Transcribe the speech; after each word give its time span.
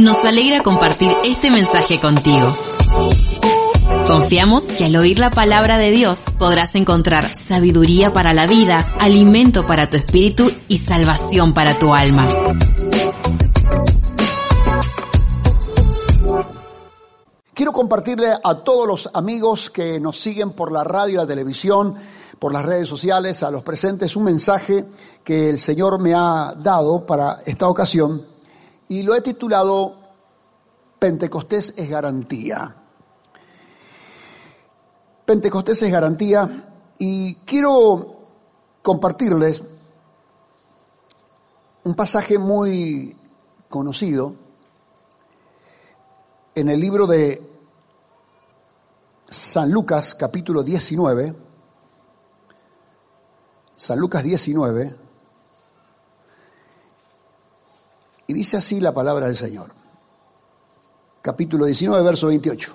Nos 0.00 0.16
alegra 0.24 0.62
compartir 0.62 1.12
este 1.24 1.50
mensaje 1.50 2.00
contigo. 2.00 2.48
Confiamos 4.06 4.64
que 4.64 4.86
al 4.86 4.96
oír 4.96 5.18
la 5.18 5.28
palabra 5.28 5.76
de 5.76 5.90
Dios 5.90 6.20
podrás 6.38 6.74
encontrar 6.74 7.28
sabiduría 7.28 8.10
para 8.10 8.32
la 8.32 8.46
vida, 8.46 8.94
alimento 8.98 9.66
para 9.66 9.90
tu 9.90 9.98
espíritu 9.98 10.50
y 10.68 10.78
salvación 10.78 11.52
para 11.52 11.78
tu 11.78 11.92
alma. 11.92 12.26
Quiero 17.52 17.72
compartirle 17.72 18.28
a 18.42 18.54
todos 18.54 18.88
los 18.88 19.10
amigos 19.12 19.68
que 19.68 20.00
nos 20.00 20.18
siguen 20.18 20.52
por 20.52 20.72
la 20.72 20.82
radio, 20.82 21.18
la 21.18 21.26
televisión, 21.26 21.94
por 22.38 22.54
las 22.54 22.64
redes 22.64 22.88
sociales, 22.88 23.42
a 23.42 23.50
los 23.50 23.62
presentes, 23.62 24.16
un 24.16 24.24
mensaje 24.24 24.82
que 25.22 25.50
el 25.50 25.58
Señor 25.58 25.98
me 25.98 26.14
ha 26.14 26.54
dado 26.56 27.04
para 27.04 27.40
esta 27.44 27.68
ocasión 27.68 28.30
y 28.90 29.04
lo 29.04 29.14
he 29.14 29.20
titulado 29.20 29.94
Pentecostés 31.00 31.72
es 31.78 31.88
garantía. 31.88 32.76
Pentecostés 35.24 35.80
es 35.80 35.90
garantía 35.90 36.74
y 36.98 37.36
quiero 37.36 38.18
compartirles 38.82 39.62
un 41.84 41.94
pasaje 41.94 42.38
muy 42.38 43.16
conocido 43.70 44.34
en 46.54 46.68
el 46.68 46.78
libro 46.78 47.06
de 47.06 47.48
San 49.24 49.70
Lucas 49.72 50.14
capítulo 50.14 50.62
19, 50.62 51.34
San 53.74 53.98
Lucas 53.98 54.22
19, 54.22 54.96
y 58.26 58.32
dice 58.34 58.58
así 58.58 58.80
la 58.80 58.92
palabra 58.92 59.24
del 59.24 59.38
Señor. 59.38 59.79
Capítulo 61.22 61.66
19, 61.66 62.02
verso 62.02 62.28
28. 62.28 62.74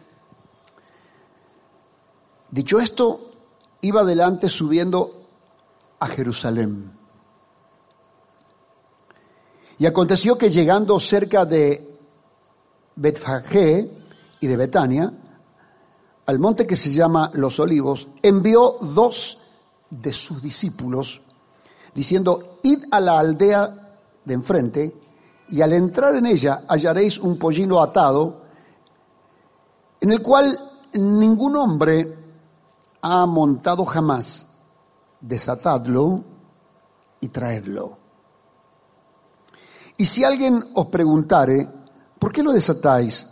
Dicho 2.51 2.79
esto, 2.79 3.31
iba 3.81 4.01
adelante 4.01 4.49
subiendo 4.49 5.25
a 5.99 6.07
Jerusalén. 6.07 6.91
Y 9.77 9.87
aconteció 9.87 10.37
que 10.37 10.51
llegando 10.51 10.99
cerca 10.99 11.45
de 11.45 11.97
Betfagé 12.95 13.89
y 14.39 14.47
de 14.47 14.57
Betania, 14.57 15.11
al 16.27 16.39
monte 16.39 16.67
que 16.67 16.75
se 16.75 16.93
llama 16.93 17.31
Los 17.33 17.59
Olivos, 17.59 18.07
envió 18.21 18.77
dos 18.79 19.39
de 19.89 20.13
sus 20.13 20.41
discípulos, 20.41 21.21
diciendo, 21.93 22.59
id 22.63 22.85
a 22.91 22.99
la 22.99 23.19
aldea 23.19 23.97
de 24.23 24.33
enfrente, 24.33 24.95
y 25.49 25.61
al 25.61 25.73
entrar 25.73 26.15
en 26.15 26.25
ella 26.25 26.63
hallaréis 26.67 27.19
un 27.19 27.37
pollino 27.37 27.81
atado, 27.81 28.41
en 30.01 30.11
el 30.11 30.21
cual 30.21 30.57
ningún 30.93 31.55
hombre 31.55 32.17
ha 33.01 33.25
montado 33.25 33.85
jamás. 33.85 34.47
Desatadlo 35.21 36.23
y 37.19 37.29
traedlo. 37.29 37.97
Y 39.97 40.05
si 40.05 40.23
alguien 40.23 40.63
os 40.73 40.87
preguntare, 40.87 41.67
¿por 42.19 42.31
qué 42.31 42.43
lo 42.43 42.51
desatáis? 42.51 43.27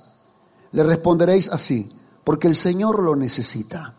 Le 0.72 0.84
responderéis 0.84 1.50
así, 1.50 1.92
porque 2.24 2.48
el 2.48 2.56
Señor 2.56 3.04
lo 3.04 3.16
necesita. 3.16 3.96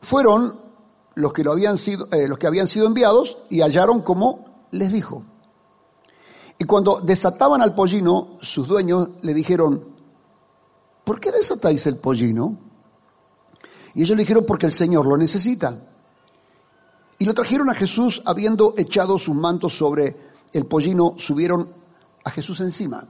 Fueron 0.00 0.60
los 1.14 1.32
que, 1.32 1.42
lo 1.42 1.52
habían 1.52 1.78
sido, 1.78 2.06
eh, 2.12 2.28
los 2.28 2.38
que 2.38 2.46
habían 2.46 2.66
sido 2.66 2.86
enviados 2.86 3.38
y 3.48 3.60
hallaron 3.60 4.02
como 4.02 4.66
les 4.70 4.92
dijo. 4.92 5.24
Y 6.58 6.64
cuando 6.64 7.00
desataban 7.00 7.62
al 7.62 7.74
pollino, 7.74 8.36
sus 8.40 8.66
dueños 8.66 9.10
le 9.22 9.32
dijeron, 9.32 9.84
¿por 11.04 11.20
qué 11.20 11.30
desatáis 11.30 11.86
el 11.86 11.96
pollino? 11.96 12.58
Y 13.94 14.02
ellos 14.02 14.16
le 14.16 14.22
dijeron, 14.22 14.44
porque 14.44 14.66
el 14.66 14.72
Señor 14.72 15.06
lo 15.06 15.16
necesita. 15.16 15.78
Y 17.18 17.24
lo 17.24 17.34
trajeron 17.34 17.70
a 17.70 17.74
Jesús, 17.74 18.22
habiendo 18.24 18.74
echado 18.76 19.18
sus 19.18 19.34
mantos 19.34 19.76
sobre 19.76 20.16
el 20.52 20.66
pollino, 20.66 21.14
subieron 21.16 21.68
a 22.24 22.30
Jesús 22.30 22.60
encima. 22.60 23.06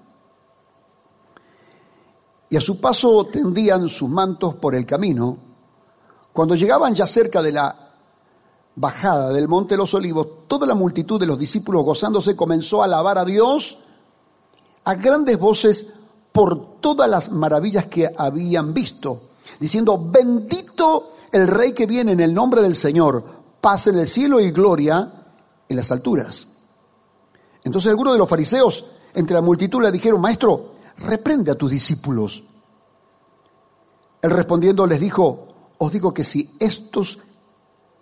Y 2.51 2.57
a 2.57 2.61
su 2.61 2.81
paso 2.81 3.27
tendían 3.27 3.89
sus 3.89 4.09
mantos 4.09 4.55
por 4.57 4.75
el 4.75 4.87
camino. 4.87 5.39
Cuando 6.33 6.55
llegaban 6.55 6.95
ya 6.95 7.07
cerca 7.07 7.43
de 7.43 7.53
la 7.53 7.88
bajada 8.79 9.31
del 9.33 9.49
monte 9.49 9.75
de 9.75 9.79
los 9.79 9.93
olivos, 9.95 10.47
toda 10.47 10.67
la 10.67 10.75
multitud 10.75 11.19
de 11.19 11.27
los 11.27 11.39
discípulos 11.39 11.85
gozándose 11.85 12.37
comenzó 12.37 12.81
a 12.81 12.85
alabar 12.85 13.19
a 13.19 13.25
Dios 13.25 13.79
a 14.85 14.95
grandes 14.95 15.39
voces 15.39 15.89
por 16.31 16.79
todas 16.81 17.11
las 17.11 17.33
maravillas 17.33 17.87
que 17.87 18.09
habían 18.17 18.73
visto, 18.73 19.23
diciendo, 19.59 19.99
bendito 20.11 21.15
el 21.33 21.49
rey 21.49 21.73
que 21.73 21.87
viene 21.87 22.13
en 22.13 22.21
el 22.21 22.33
nombre 22.33 22.63
del 22.63 22.77
Señor, 22.77 23.25
paz 23.61 23.89
en 23.89 23.99
el 23.99 24.07
cielo 24.07 24.39
y 24.39 24.53
gloria 24.53 25.13
en 25.69 25.77
las 25.77 25.91
alturas. 25.91 26.47
Entonces 27.65 27.91
algunos 27.91 28.13
de 28.13 28.19
los 28.21 28.29
fariseos 28.29 28.85
entre 29.15 29.35
la 29.35 29.43
multitud 29.43 29.83
le 29.83 29.91
dijeron, 29.91 30.21
maestro, 30.21 30.77
reprende 30.99 31.51
a 31.51 31.57
tus 31.57 31.71
discípulos. 31.71 32.45
Él 34.23 34.31
respondiendo 34.31 34.87
les 34.87 35.01
dijo, 35.01 35.49
os 35.79 35.93
digo 35.93 36.15
que 36.15 36.23
si 36.23 36.51
estos 36.61 37.19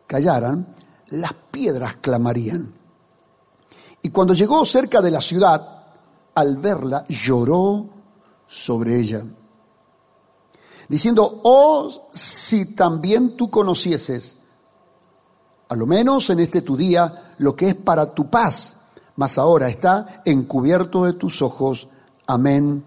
callaran, 0.06 0.74
las 1.08 1.32
piedras 1.50 1.96
clamarían. 1.96 2.72
Y 4.02 4.10
cuando 4.10 4.34
llegó 4.34 4.64
cerca 4.64 5.00
de 5.00 5.10
la 5.10 5.20
ciudad, 5.20 5.84
al 6.34 6.56
verla, 6.56 7.04
lloró 7.08 7.88
sobre 8.46 9.00
ella, 9.00 9.24
diciendo, 10.88 11.40
oh, 11.42 12.08
si 12.12 12.74
también 12.74 13.36
tú 13.36 13.50
conocieses, 13.50 14.38
a 15.68 15.74
lo 15.74 15.86
menos 15.86 16.30
en 16.30 16.40
este 16.40 16.62
tu 16.62 16.76
día, 16.76 17.34
lo 17.38 17.56
que 17.56 17.70
es 17.70 17.74
para 17.74 18.14
tu 18.14 18.30
paz, 18.30 18.76
mas 19.16 19.38
ahora 19.38 19.68
está 19.68 20.22
encubierto 20.24 21.04
de 21.04 21.14
tus 21.14 21.42
ojos. 21.42 21.88
Amén 22.26 22.84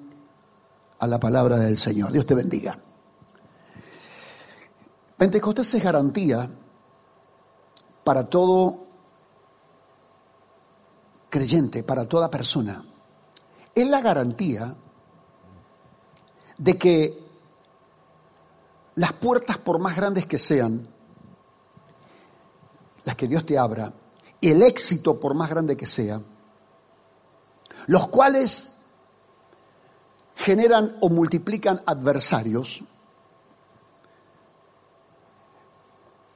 a 0.99 1.07
la 1.07 1.19
palabra 1.19 1.57
del 1.57 1.77
Señor. 1.77 2.11
Dios 2.11 2.25
te 2.25 2.35
bendiga. 2.35 2.79
Pentecostés 5.17 5.73
es 5.73 5.83
garantía 5.83 6.49
para 8.09 8.27
todo 8.27 8.87
creyente, 11.29 11.83
para 11.83 12.09
toda 12.09 12.27
persona. 12.27 12.83
Es 13.75 13.87
la 13.87 14.01
garantía 14.01 14.75
de 16.57 16.75
que 16.75 17.23
las 18.95 19.13
puertas, 19.13 19.59
por 19.59 19.77
más 19.79 19.95
grandes 19.95 20.25
que 20.25 20.39
sean, 20.39 20.87
las 23.03 23.15
que 23.15 23.27
Dios 23.27 23.45
te 23.45 23.59
abra, 23.59 23.93
y 24.41 24.49
el 24.49 24.63
éxito, 24.63 25.19
por 25.19 25.35
más 25.35 25.51
grande 25.51 25.77
que 25.77 25.85
sea, 25.85 26.19
los 27.85 28.07
cuales 28.07 28.73
generan 30.35 30.97
o 30.99 31.09
multiplican 31.09 31.79
adversarios, 31.85 32.83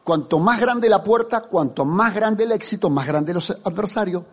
Cuanto 0.03 0.39
más 0.39 0.59
grande 0.59 0.89
la 0.89 1.03
puerta, 1.03 1.41
cuanto 1.41 1.85
más 1.85 2.13
grande 2.13 2.43
el 2.43 2.51
éxito, 2.51 2.89
más 2.89 3.07
grande 3.07 3.33
los 3.33 3.49
adversarios. 3.49 4.23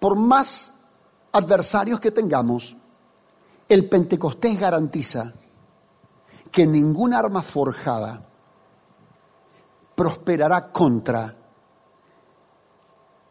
Por 0.00 0.16
más 0.16 0.88
adversarios 1.30 2.00
que 2.00 2.10
tengamos, 2.10 2.74
el 3.68 3.88
Pentecostés 3.88 4.58
garantiza 4.58 5.32
que 6.50 6.66
ningún 6.66 7.14
arma 7.14 7.42
forjada 7.42 8.26
prosperará 9.94 10.72
contra 10.72 11.36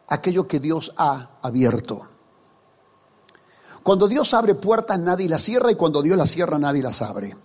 aquello 0.08 0.48
que 0.48 0.58
Dios 0.58 0.92
ha 0.96 1.38
abierto. 1.42 2.08
Cuando 3.82 4.08
Dios 4.08 4.32
abre 4.32 4.54
puertas 4.54 4.98
nadie 4.98 5.28
las 5.28 5.42
cierra 5.42 5.70
y 5.70 5.74
cuando 5.74 6.02
Dios 6.02 6.16
las 6.16 6.30
cierra 6.30 6.58
nadie 6.58 6.82
las 6.82 7.02
abre. 7.02 7.36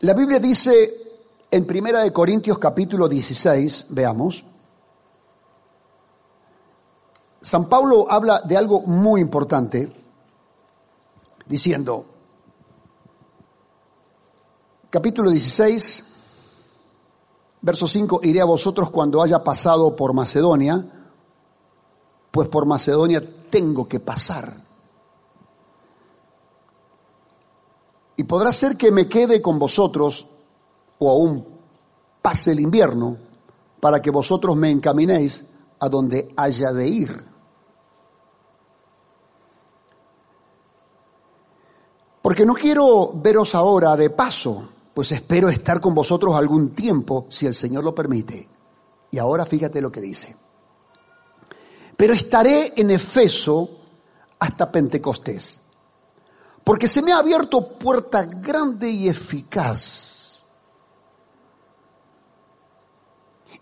La 0.00 0.14
Biblia 0.14 0.38
dice 0.38 0.92
en 1.50 1.66
Primera 1.66 2.02
de 2.02 2.12
Corintios 2.12 2.58
capítulo 2.58 3.08
16, 3.08 3.86
veamos, 3.88 4.44
San 7.40 7.68
Pablo 7.68 8.06
habla 8.08 8.40
de 8.42 8.56
algo 8.56 8.82
muy 8.82 9.20
importante, 9.20 9.90
diciendo, 11.46 12.04
capítulo 14.88 15.30
16, 15.30 16.04
verso 17.62 17.88
5, 17.88 18.20
iré 18.22 18.40
a 18.40 18.44
vosotros 18.44 18.90
cuando 18.90 19.20
haya 19.20 19.42
pasado 19.42 19.96
por 19.96 20.12
Macedonia, 20.12 20.86
pues 22.30 22.46
por 22.46 22.66
Macedonia 22.66 23.20
tengo 23.50 23.88
que 23.88 23.98
pasar. 23.98 24.67
Y 28.18 28.24
podrá 28.24 28.50
ser 28.50 28.76
que 28.76 28.90
me 28.90 29.08
quede 29.08 29.40
con 29.40 29.60
vosotros, 29.60 30.26
o 30.98 31.08
aún 31.08 31.46
pase 32.20 32.50
el 32.50 32.58
invierno, 32.58 33.16
para 33.78 34.02
que 34.02 34.10
vosotros 34.10 34.56
me 34.56 34.70
encaminéis 34.70 35.46
a 35.78 35.88
donde 35.88 36.34
haya 36.36 36.72
de 36.72 36.88
ir. 36.88 37.24
Porque 42.20 42.44
no 42.44 42.54
quiero 42.54 43.12
veros 43.14 43.54
ahora 43.54 43.96
de 43.96 44.10
paso, 44.10 44.68
pues 44.92 45.12
espero 45.12 45.48
estar 45.48 45.80
con 45.80 45.94
vosotros 45.94 46.34
algún 46.34 46.70
tiempo, 46.70 47.26
si 47.28 47.46
el 47.46 47.54
Señor 47.54 47.84
lo 47.84 47.94
permite. 47.94 48.48
Y 49.12 49.18
ahora 49.18 49.46
fíjate 49.46 49.80
lo 49.80 49.92
que 49.92 50.00
dice. 50.00 50.34
Pero 51.96 52.14
estaré 52.14 52.72
en 52.76 52.90
Efeso 52.90 53.70
hasta 54.40 54.72
Pentecostés, 54.72 55.67
porque 56.68 56.86
se 56.86 57.00
me 57.00 57.14
ha 57.14 57.18
abierto 57.20 57.66
puerta 57.66 58.24
grande 58.26 58.90
y 58.90 59.08
eficaz. 59.08 60.42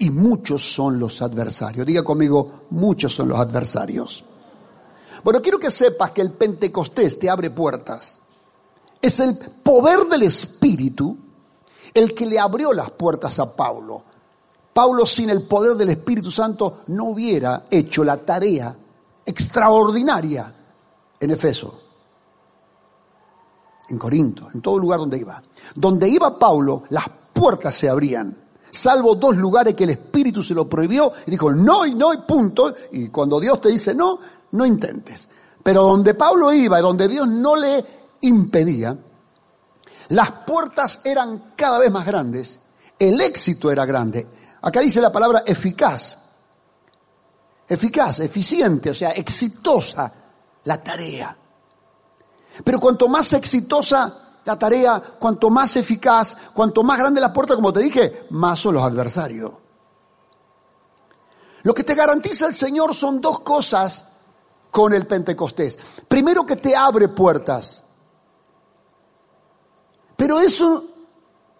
Y 0.00 0.11
muchos 0.11 0.75
son 0.75 0.99
los 0.99 1.23
adversarios. 1.23 1.87
Diga 1.87 2.03
conmigo, 2.03 2.62
muchos 2.70 3.14
son 3.14 3.29
los 3.29 3.38
adversarios. 3.38 4.25
Bueno, 5.23 5.41
quiero 5.41 5.61
que 5.61 5.70
sepas 5.70 6.11
que 6.11 6.20
el 6.20 6.32
Pentecostés 6.32 7.17
te 7.17 7.31
abre 7.31 7.50
puertas. 7.50 8.19
Es 9.00 9.20
el 9.20 9.38
poder 9.62 10.09
del 10.09 10.25
Espíritu 10.25 11.17
el 11.94 12.12
que 12.12 12.26
le 12.26 12.41
abrió 12.41 12.73
las 12.73 12.91
puertas 12.91 13.38
a 13.38 13.55
Pablo. 13.55 14.02
Pablo 14.75 15.06
sin 15.06 15.31
el 15.31 15.43
poder 15.43 15.76
del 15.76 15.91
Espíritu 15.91 16.32
Santo 16.32 16.79
no 16.88 17.05
hubiera 17.11 17.67
hecho 17.70 18.02
la 18.02 18.17
tarea 18.17 18.76
extraordinaria 19.25 20.52
en 21.20 21.31
Efeso, 21.31 21.86
en 23.88 23.99
Corinto, 23.99 24.49
en 24.53 24.61
todo 24.61 24.79
lugar 24.79 24.99
donde 24.99 25.19
iba. 25.19 25.43
Donde 25.75 26.09
iba 26.09 26.38
Pablo, 26.38 26.85
las 26.91 27.06
puertas 27.33 27.75
se 27.75 27.88
abrían, 27.88 28.37
salvo 28.71 29.15
dos 29.15 29.37
lugares 29.37 29.75
que 29.75 29.85
el 29.85 29.91
Espíritu 29.91 30.43
se 30.43 30.55
lo 30.55 30.69
prohibió 30.69 31.12
y 31.27 31.31
dijo 31.31 31.53
no 31.53 31.87
y 31.87 31.94
no 31.94 32.12
y 32.12 32.19
punto. 32.19 32.75
Y 32.93 33.09
cuando 33.09 33.41
Dios 33.41 33.61
te 33.61 33.69
dice 33.69 33.94
no, 33.94 34.19
no 34.53 34.67
intentes. 34.67 35.29
Pero 35.62 35.83
donde 35.83 36.15
Pablo 36.15 36.53
iba 36.53 36.79
y 36.79 36.83
donde 36.83 37.09
Dios 37.09 37.27
no 37.27 37.56
le 37.56 37.85
impedía, 38.23 38.97
las 40.09 40.31
puertas 40.31 41.00
eran 41.05 41.53
cada 41.56 41.79
vez 41.79 41.91
más 41.91 42.06
grandes, 42.06 42.61
el 42.99 43.21
éxito 43.21 43.71
era 43.71 43.85
grande. 43.85 44.27
Acá 44.62 44.81
dice 44.81 45.00
la 45.00 45.12
palabra 45.12 45.43
eficaz, 45.44 46.19
eficaz, 47.69 48.21
eficiente, 48.21 48.91
o 48.91 48.94
sea, 48.94 49.11
exitosa 49.11 50.12
la 50.65 50.83
tarea. 50.83 51.37
Pero 52.64 52.81
cuanto 52.81 53.08
más 53.08 53.32
exitosa 53.32 54.26
la 54.44 54.58
tarea, 54.58 55.03
cuanto 55.19 55.50
más 55.50 55.76
eficaz, 55.76 56.37
cuanto 56.55 56.82
más 56.82 56.99
grande 56.99 57.20
la 57.20 57.32
puerta, 57.32 57.55
como 57.55 57.73
te 57.73 57.81
dije, 57.81 58.26
más 58.31 58.61
son 58.61 58.75
los 58.75 58.82
adversarios. 58.85 59.53
Lo 61.62 61.75
que 61.75 61.82
te 61.82 61.94
garantiza 61.94 62.47
el 62.47 62.55
Señor 62.55 62.94
son 62.94 63.20
dos 63.20 63.41
cosas 63.41 64.06
con 64.70 64.93
el 64.93 65.06
Pentecostés. 65.06 65.79
Primero 66.06 66.47
que 66.47 66.56
te 66.56 66.76
abre 66.76 67.08
puertas. 67.08 67.82
Pero 70.17 70.41
eso 70.41 70.85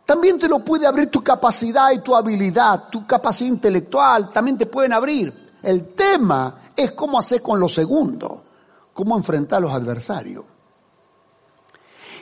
también 0.07 0.39
te 0.39 0.49
lo 0.49 0.61
puede 0.61 0.87
abrir 0.87 1.11
tu 1.11 1.25
capacidad 1.25 1.91
y 1.91 1.99
tu 1.99 2.15
habilidad, 2.15 2.89
tu 2.89 3.05
capacidad 3.05 3.51
intelectual, 3.51 4.31
también 4.31 4.57
te 4.57 4.67
pueden 4.67 4.93
abrir. 4.93 5.59
El 5.61 5.95
tema 5.95 6.63
es 6.77 6.93
cómo 6.93 7.19
hacer 7.19 7.43
con 7.43 7.59
lo 7.59 7.69
segundo, 7.69 8.45
cómo 8.93 9.17
enfrentar 9.17 9.59
a 9.59 9.61
los 9.63 9.73
adversarios. 9.73 10.45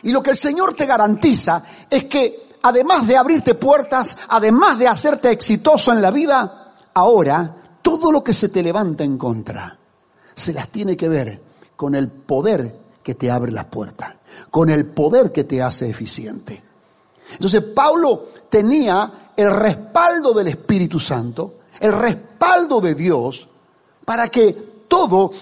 Y 0.04 0.12
lo 0.12 0.22
que 0.22 0.30
el 0.30 0.36
Señor 0.36 0.74
te 0.74 0.86
garantiza 0.86 1.62
es 1.90 2.04
que 2.04 2.58
además 2.62 3.06
de 3.06 3.16
abrirte 3.16 3.54
puertas, 3.54 4.16
además 4.28 4.78
de 4.78 4.88
hacerte 4.88 5.30
exitoso 5.30 5.92
en 5.92 6.00
la 6.00 6.10
vida, 6.10 6.74
ahora 6.94 7.78
todo 7.82 8.12
lo 8.12 8.22
que 8.22 8.34
se 8.34 8.48
te 8.48 8.62
levanta 8.62 9.04
en 9.04 9.18
contra 9.18 9.78
se 10.34 10.52
las 10.52 10.68
tiene 10.68 10.96
que 10.96 11.08
ver 11.08 11.40
con 11.76 11.94
el 11.94 12.08
poder 12.08 12.80
que 13.02 13.14
te 13.14 13.30
abre 13.30 13.52
las 13.52 13.66
puertas, 13.66 14.14
con 14.50 14.70
el 14.70 14.86
poder 14.86 15.32
que 15.32 15.44
te 15.44 15.62
hace 15.62 15.88
eficiente. 15.88 16.62
Entonces 17.32 17.62
Pablo 17.62 18.28
tenía 18.48 19.30
el 19.36 19.50
respaldo 19.50 20.32
del 20.32 20.48
Espíritu 20.48 20.98
Santo, 20.98 21.60
el 21.80 21.92
respaldo 21.92 22.80
de 22.80 22.94
Dios, 22.94 23.48
para 24.04 24.28
que 24.28 24.52
todo 24.88 25.32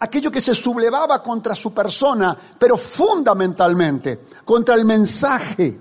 aquello 0.00 0.30
que 0.30 0.40
se 0.40 0.54
sublevaba 0.54 1.22
contra 1.22 1.54
su 1.54 1.72
persona, 1.72 2.36
pero 2.58 2.76
fundamentalmente 2.76 4.26
contra 4.44 4.74
el 4.74 4.84
mensaje, 4.84 5.78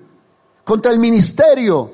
contra 0.63 0.91
el 0.91 0.99
ministerio, 0.99 1.91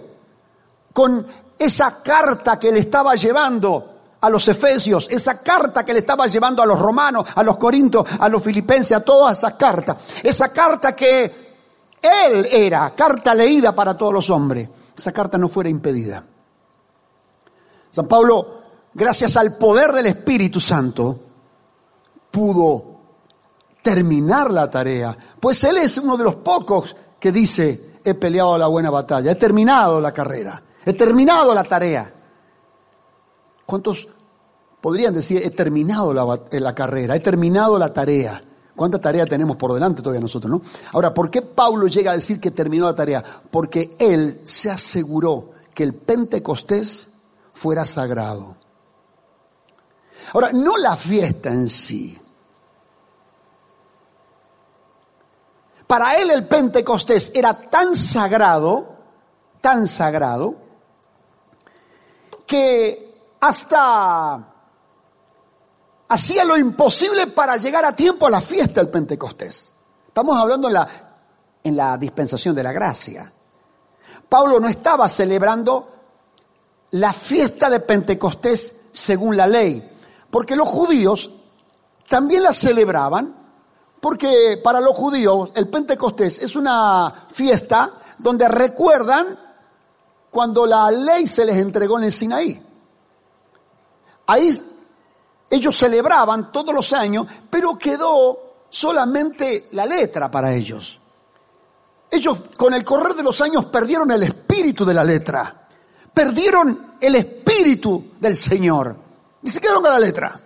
con 0.93 1.25
esa 1.57 2.01
carta 2.01 2.59
que 2.59 2.71
le 2.71 2.79
estaba 2.79 3.15
llevando 3.15 3.89
a 4.21 4.29
los 4.29 4.47
efesios, 4.47 5.07
esa 5.11 5.39
carta 5.39 5.83
que 5.83 5.93
le 5.93 5.99
estaba 5.99 6.27
llevando 6.27 6.63
a 6.63 6.65
los 6.65 6.79
romanos, 6.79 7.27
a 7.35 7.43
los 7.43 7.57
corintios, 7.57 8.05
a 8.19 8.29
los 8.29 8.41
filipenses, 8.41 8.97
a 8.97 9.01
todas 9.01 9.37
esas 9.37 9.53
cartas. 9.55 9.97
Esa 10.23 10.49
carta 10.49 10.95
que 10.95 11.43
él 12.01 12.47
era, 12.49 12.91
carta 12.95 13.35
leída 13.35 13.75
para 13.75 13.97
todos 13.97 14.13
los 14.13 14.29
hombres. 14.29 14.69
Esa 14.97 15.11
carta 15.11 15.37
no 15.37 15.49
fuera 15.49 15.69
impedida. 15.69 16.23
San 17.91 18.07
Pablo, 18.07 18.61
gracias 18.93 19.35
al 19.35 19.57
poder 19.57 19.91
del 19.91 20.05
Espíritu 20.05 20.59
Santo, 20.59 21.19
pudo 22.33 22.95
terminar 23.83 24.51
la 24.51 24.71
tarea. 24.71 25.15
Pues 25.39 25.63
él 25.63 25.77
es 25.77 25.99
uno 25.99 26.17
de 26.17 26.23
los 26.23 26.35
pocos 26.35 26.95
que 27.19 27.31
dice, 27.31 27.99
he 28.03 28.15
peleado 28.15 28.57
la 28.57 28.65
buena 28.65 28.89
batalla, 28.89 29.31
he 29.31 29.35
terminado 29.35 30.01
la 30.01 30.11
carrera, 30.11 30.63
he 30.83 30.93
terminado 30.93 31.53
la 31.53 31.63
tarea. 31.63 32.11
¿Cuántos 33.67 34.07
podrían 34.81 35.13
decir, 35.13 35.41
he 35.45 35.51
terminado 35.51 36.11
la, 36.11 36.39
eh, 36.51 36.59
la, 36.59 36.73
carrera, 36.73 37.15
he 37.15 37.19
terminado 37.19 37.77
la 37.77 37.93
tarea? 37.93 38.43
¿Cuánta 38.75 38.99
tarea 38.99 39.27
tenemos 39.27 39.55
por 39.55 39.71
delante 39.71 40.01
todavía 40.01 40.19
nosotros, 40.19 40.49
no? 40.49 40.61
Ahora, 40.93 41.13
¿por 41.13 41.29
qué 41.29 41.43
Pablo 41.43 41.85
llega 41.85 42.11
a 42.11 42.15
decir 42.15 42.39
que 42.39 42.49
terminó 42.49 42.85
la 42.85 42.95
tarea? 42.95 43.23
Porque 43.51 43.95
él 43.99 44.41
se 44.43 44.71
aseguró 44.71 45.51
que 45.75 45.83
el 45.83 45.93
Pentecostés 45.93 47.09
fuera 47.53 47.85
sagrado. 47.85 48.57
Ahora, 50.33 50.51
no 50.51 50.77
la 50.77 50.97
fiesta 50.97 51.49
en 51.49 51.69
sí. 51.69 52.17
Para 55.93 56.15
él 56.15 56.31
el 56.31 56.47
Pentecostés 56.47 57.31
era 57.35 57.53
tan 57.53 57.95
sagrado, 57.95 58.95
tan 59.61 59.87
sagrado, 59.87 60.55
que 62.47 63.35
hasta 63.39 64.43
hacía 66.07 66.45
lo 66.45 66.57
imposible 66.57 67.27
para 67.27 67.57
llegar 67.57 67.85
a 67.85 67.95
tiempo 67.95 68.25
a 68.25 68.31
la 68.31 68.41
fiesta 68.41 68.81
del 68.81 68.89
Pentecostés. 68.89 69.71
Estamos 70.07 70.35
hablando 70.35 70.67
en 70.67 70.73
la, 70.73 70.87
en 71.63 71.77
la 71.77 71.95
dispensación 71.99 72.55
de 72.55 72.63
la 72.63 72.71
gracia. 72.71 73.31
Pablo 74.27 74.59
no 74.59 74.67
estaba 74.67 75.07
celebrando 75.07 75.89
la 76.89 77.13
fiesta 77.13 77.69
de 77.69 77.81
Pentecostés 77.81 78.87
según 78.91 79.37
la 79.37 79.45
ley, 79.45 79.95
porque 80.31 80.55
los 80.55 80.67
judíos 80.67 81.29
también 82.09 82.41
la 82.41 82.53
celebraban, 82.55 83.42
porque 84.03 84.59
para 84.61 84.81
los 84.81 84.97
judíos 84.97 85.51
el 85.55 85.69
Pentecostés 85.69 86.39
es 86.39 86.57
una 86.57 87.09
fiesta 87.31 87.93
donde 88.17 88.49
recuerdan 88.49 89.39
cuando 90.29 90.65
la 90.65 90.91
ley 90.91 91.25
se 91.25 91.45
les 91.45 91.55
entregó 91.55 91.97
en 91.99 92.03
el 92.03 92.11
Sinaí. 92.11 92.61
Ahí 94.27 94.61
ellos 95.49 95.77
celebraban 95.77 96.51
todos 96.51 96.75
los 96.75 96.91
años, 96.91 97.27
pero 97.49 97.77
quedó 97.77 98.65
solamente 98.69 99.69
la 99.71 99.85
letra 99.85 100.29
para 100.29 100.53
ellos. 100.53 100.99
Ellos 102.11 102.39
con 102.57 102.73
el 102.73 102.83
correr 102.83 103.15
de 103.15 103.23
los 103.23 103.39
años 103.39 103.67
perdieron 103.67 104.11
el 104.11 104.23
espíritu 104.23 104.83
de 104.83 104.93
la 104.95 105.05
letra, 105.05 105.65
perdieron 106.13 106.95
el 106.99 107.15
espíritu 107.15 108.11
del 108.19 108.35
Señor 108.35 108.97
y 109.41 109.49
se 109.49 109.61
quedaron 109.61 109.81
con 109.81 109.93
la 109.93 109.99
letra. 109.99 110.41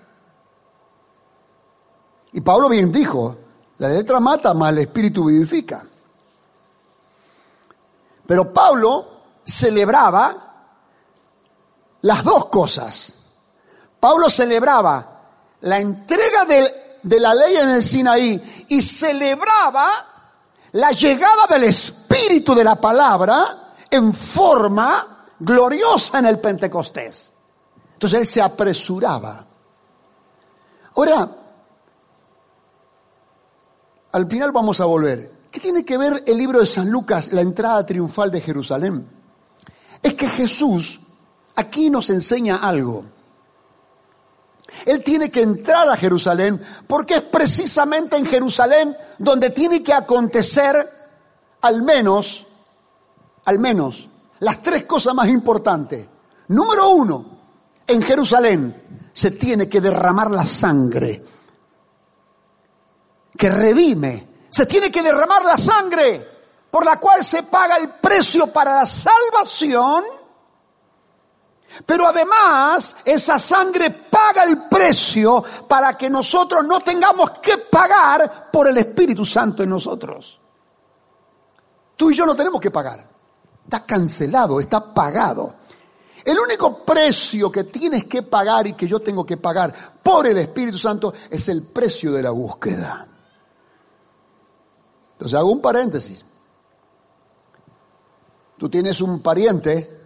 Y 2.34 2.42
Pablo 2.42 2.70
bien 2.70 2.92
dijo, 2.92 3.47
la 3.78 3.90
letra 3.90 4.20
mata, 4.20 4.54
mas 4.54 4.72
el 4.72 4.80
espíritu 4.80 5.26
vivifica. 5.26 5.86
Pero 8.26 8.54
Pablo 8.54 9.08
celebraba 9.44 10.44
las 12.02 12.24
dos 12.24 12.46
cosas 12.48 13.18
Pablo 14.00 14.30
celebraba 14.30 15.22
la 15.62 15.80
entrega 15.80 16.46
de 16.46 17.20
la 17.20 17.34
ley 17.34 17.58
en 17.58 17.70
el 17.70 17.84
Sinaí 17.84 18.66
y 18.70 18.82
celebraba 18.82 19.90
la 20.74 20.92
llegada 20.92 21.48
del 21.48 21.64
Espíritu 21.64 22.54
de 22.54 22.64
la 22.64 22.76
palabra 22.76 23.74
en 23.90 24.14
forma 24.14 25.26
gloriosa 25.40 26.20
en 26.20 26.28
el 26.28 26.40
Pentecostés. 26.40 27.32
Entonces 27.94 28.20
él 28.20 28.26
se 28.26 28.42
apresuraba. 28.42 29.46
Ahora, 30.96 31.30
al 34.18 34.28
final 34.28 34.52
vamos 34.52 34.82
a 34.82 34.86
volver. 34.86 35.32
¿Qué 35.52 35.60
tiene 35.60 35.86
que 35.86 35.98
ver 35.98 36.24
el 36.26 36.38
libro 36.38 36.60
de 36.60 36.66
San 36.66 36.90
Lucas, 36.90 37.32
la 37.32 37.42
entrada 37.42 37.86
triunfal 37.86 38.32
de 38.32 38.42
Jerusalén? 38.42 39.08
Es 40.02 40.16
que 40.16 40.28
Jesús 40.28 41.00
aquí 41.56 41.90
nos 41.90 42.10
enseña 42.10 42.58
algo. 42.58 43.06
Él 44.86 45.04
tiene 45.04 45.30
que 45.30 45.42
entrar 45.42 45.88
a 45.88 45.96
Jerusalén 45.96 46.60
porque 46.88 47.16
es 47.16 47.22
precisamente 47.22 48.18
en 48.18 48.26
Jerusalén 48.26 48.98
donde 49.20 49.52
tiene 49.52 49.84
que 49.84 49.94
acontecer 49.94 50.76
al 51.62 51.84
menos, 51.84 52.46
al 53.46 53.60
menos, 53.60 54.10
las 54.40 54.64
tres 54.64 54.84
cosas 54.86 55.14
más 55.14 55.30
importantes. 55.30 56.08
Número 56.50 56.90
uno, 56.90 57.26
en 57.86 58.02
Jerusalén 58.02 59.10
se 59.14 59.32
tiene 59.32 59.70
que 59.70 59.80
derramar 59.80 60.32
la 60.32 60.46
sangre 60.46 61.24
que 63.38 63.50
redime. 63.50 64.28
Se 64.50 64.66
tiene 64.66 64.92
que 64.92 65.04
derramar 65.04 65.46
la 65.46 65.58
sangre 65.58 66.38
por 66.72 66.84
la 66.84 67.00
cual 67.00 67.24
se 67.24 67.44
paga 67.44 67.78
el 67.78 67.90
precio 67.90 68.48
para 68.48 68.76
la 68.76 68.86
salvación 68.86 70.04
pero 71.86 72.08
además, 72.08 72.96
esa 73.04 73.40
sangre 73.40 73.92
paga 73.92 74.44
el 74.44 74.68
precio 74.68 75.44
para 75.68 75.98
que 75.98 76.10
nosotros 76.10 76.66
no 76.66 76.80
tengamos 76.80 77.32
que 77.32 77.58
pagar 77.58 78.50
por 78.52 78.68
el 78.68 78.78
Espíritu 78.78 79.26
Santo 79.26 79.64
en 79.64 79.70
nosotros. 79.70 80.40
Tú 81.96 82.12
y 82.12 82.16
yo 82.16 82.26
no 82.26 82.36
tenemos 82.36 82.62
que 82.62 82.72
pagar. 82.72 83.06
Está 83.64 83.86
cancelado, 83.86 84.60
está 84.60 84.94
pagado. 84.94 85.56
El 86.24 86.40
único 86.40 86.84
precio 86.84 87.52
que 87.52 87.66
tienes 87.66 88.06
que 88.06 88.24
pagar 88.24 88.68
y 88.68 88.74
que 88.74 88.88
yo 88.88 89.00
tengo 89.00 89.26
que 89.26 89.38
pagar 89.38 89.74
por 90.02 90.26
el 90.28 90.38
Espíritu 90.38 90.78
Santo 90.78 91.14
es 91.30 91.48
el 91.48 91.64
precio 91.64 92.12
de 92.12 92.24
la 92.24 92.32
búsqueda. 92.32 93.08
Entonces 95.18 95.40
hago 95.40 95.52
un 95.52 95.62
paréntesis. 95.62 96.24
Tú 98.56 98.70
tienes 98.70 99.02
un 99.02 99.20
pariente 99.20 100.00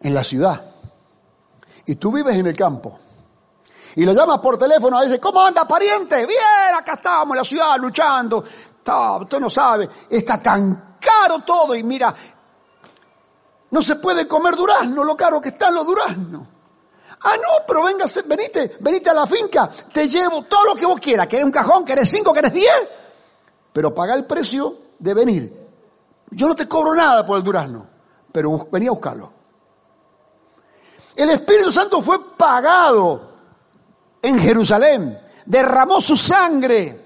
en 0.00 0.14
la 0.14 0.22
ciudad 0.22 0.64
y 1.84 1.96
tú 1.96 2.12
vives 2.12 2.36
en 2.36 2.46
el 2.46 2.54
campo 2.54 2.98
y 3.96 4.04
le 4.04 4.14
llamas 4.14 4.38
por 4.38 4.56
teléfono 4.56 5.02
y 5.02 5.06
dice, 5.06 5.18
¿cómo 5.18 5.40
anda 5.42 5.66
pariente? 5.66 6.24
Bien, 6.24 6.74
acá 6.78 6.94
estamos 6.94 7.34
en 7.34 7.38
la 7.38 7.44
ciudad 7.44 7.76
luchando. 7.78 8.38
usted 8.38 9.40
no 9.40 9.50
sabe, 9.50 9.88
está 10.08 10.40
tan 10.40 10.96
caro 11.00 11.40
todo 11.40 11.74
y 11.74 11.82
mira, 11.82 12.14
no 13.70 13.82
se 13.82 13.96
puede 13.96 14.28
comer 14.28 14.54
durazno, 14.54 15.02
lo 15.02 15.16
caro 15.16 15.40
que 15.40 15.48
están 15.48 15.74
los 15.74 15.84
duraznos. 15.84 16.46
Ah, 17.24 17.36
no, 17.36 17.64
pero 17.66 17.84
venga, 17.84 18.06
venite, 18.26 18.76
venite 18.80 19.10
a 19.10 19.14
la 19.14 19.26
finca, 19.26 19.70
te 19.92 20.08
llevo 20.08 20.42
todo 20.42 20.64
lo 20.64 20.74
que 20.74 20.86
vos 20.86 21.00
quieras, 21.00 21.28
que 21.28 21.38
es 21.38 21.44
un 21.44 21.52
cajón, 21.52 21.84
que 21.84 21.92
eres 21.92 22.10
cinco, 22.10 22.32
que 22.32 22.40
eres 22.40 22.52
diez, 22.52 22.88
pero 23.72 23.94
paga 23.94 24.14
el 24.14 24.24
precio 24.24 24.76
de 24.98 25.14
venir. 25.14 25.68
Yo 26.30 26.48
no 26.48 26.56
te 26.56 26.66
cobro 26.66 26.94
nada 26.94 27.24
por 27.24 27.36
el 27.36 27.44
durazno, 27.44 27.86
pero 28.32 28.66
venía 28.72 28.90
a 28.90 28.94
buscarlo. 28.94 29.32
El 31.14 31.30
Espíritu 31.30 31.70
Santo 31.70 32.02
fue 32.02 32.36
pagado 32.36 33.32
en 34.20 34.38
Jerusalén, 34.38 35.20
derramó 35.46 36.00
su 36.00 36.16
sangre. 36.16 37.00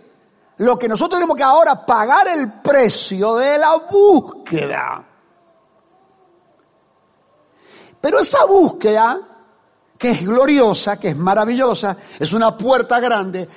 Lo 0.58 0.78
que 0.78 0.88
nosotros 0.88 1.18
tenemos 1.18 1.36
que 1.36 1.42
ahora 1.42 1.84
pagar 1.84 2.28
el 2.28 2.60
precio 2.62 3.34
de 3.36 3.58
la 3.58 3.76
búsqueda. 3.90 5.04
Pero 8.00 8.20
esa 8.20 8.44
búsqueda, 8.46 9.20
que 9.98 10.10
es 10.10 10.26
gloriosa, 10.26 10.98
que 10.98 11.08
es 11.08 11.16
maravillosa, 11.16 11.96
es 12.18 12.32
una 12.32 12.56
puerta 12.56 13.00
grande, 13.00 13.48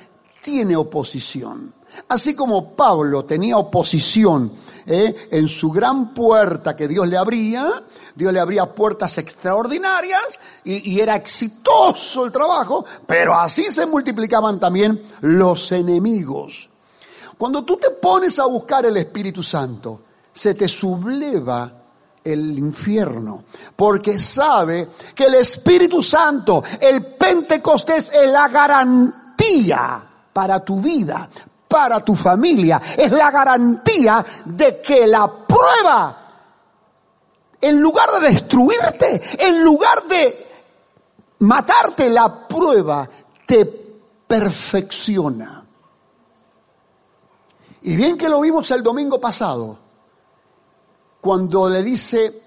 tiene 0.42 0.76
oposición. 0.76 1.74
Así 2.08 2.34
como 2.34 2.74
Pablo 2.74 3.24
tenía 3.24 3.58
oposición 3.58 4.52
¿eh? 4.86 5.28
en 5.30 5.48
su 5.48 5.70
gran 5.70 6.14
puerta 6.14 6.76
que 6.76 6.88
Dios 6.88 7.08
le 7.08 7.16
abría, 7.16 7.82
Dios 8.14 8.32
le 8.32 8.40
abría 8.40 8.66
puertas 8.66 9.18
extraordinarias 9.18 10.40
y, 10.64 10.92
y, 10.92 11.00
era 11.00 11.16
exitoso 11.16 12.24
el 12.24 12.32
trabajo, 12.32 12.84
pero 13.06 13.34
así 13.34 13.64
se 13.64 13.86
multiplicaban 13.86 14.60
también 14.60 15.02
los 15.22 15.72
enemigos. 15.72 16.68
Cuando 17.36 17.64
tú 17.64 17.76
te 17.76 17.90
pones 17.90 18.38
a 18.38 18.46
buscar 18.46 18.84
el 18.86 18.96
Espíritu 18.96 19.42
Santo, 19.42 20.02
se 20.32 20.54
te 20.54 20.68
subleva 20.68 21.79
el 22.22 22.58
infierno, 22.58 23.44
porque 23.74 24.18
sabe 24.18 24.88
que 25.14 25.24
el 25.24 25.34
Espíritu 25.36 26.02
Santo, 26.02 26.62
el 26.80 27.14
Pentecostés, 27.14 28.12
es 28.12 28.30
la 28.30 28.48
garantía 28.48 30.02
para 30.32 30.60
tu 30.60 30.80
vida, 30.80 31.28
para 31.66 32.04
tu 32.04 32.14
familia, 32.14 32.80
es 32.96 33.10
la 33.10 33.30
garantía 33.30 34.24
de 34.44 34.80
que 34.80 35.06
la 35.06 35.30
prueba 35.46 36.20
en 37.60 37.80
lugar 37.80 38.10
de 38.20 38.28
destruirte, 38.30 39.20
en 39.38 39.62
lugar 39.62 40.04
de 40.04 40.46
matarte, 41.40 42.08
la 42.10 42.48
prueba 42.48 43.08
te 43.46 43.66
perfecciona. 43.66 45.64
Y 47.82 47.96
bien 47.96 48.16
que 48.16 48.28
lo 48.28 48.40
vimos 48.40 48.70
el 48.70 48.82
domingo 48.82 49.20
pasado, 49.20 49.78
cuando 51.20 51.68
le 51.68 51.82
dice 51.82 52.42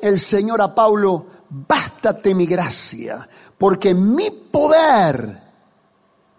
el 0.00 0.20
Señor 0.20 0.62
a 0.62 0.74
Pablo, 0.74 1.26
bástate 1.50 2.34
mi 2.34 2.46
gracia, 2.46 3.28
porque 3.56 3.94
mi 3.94 4.30
poder, 4.30 5.42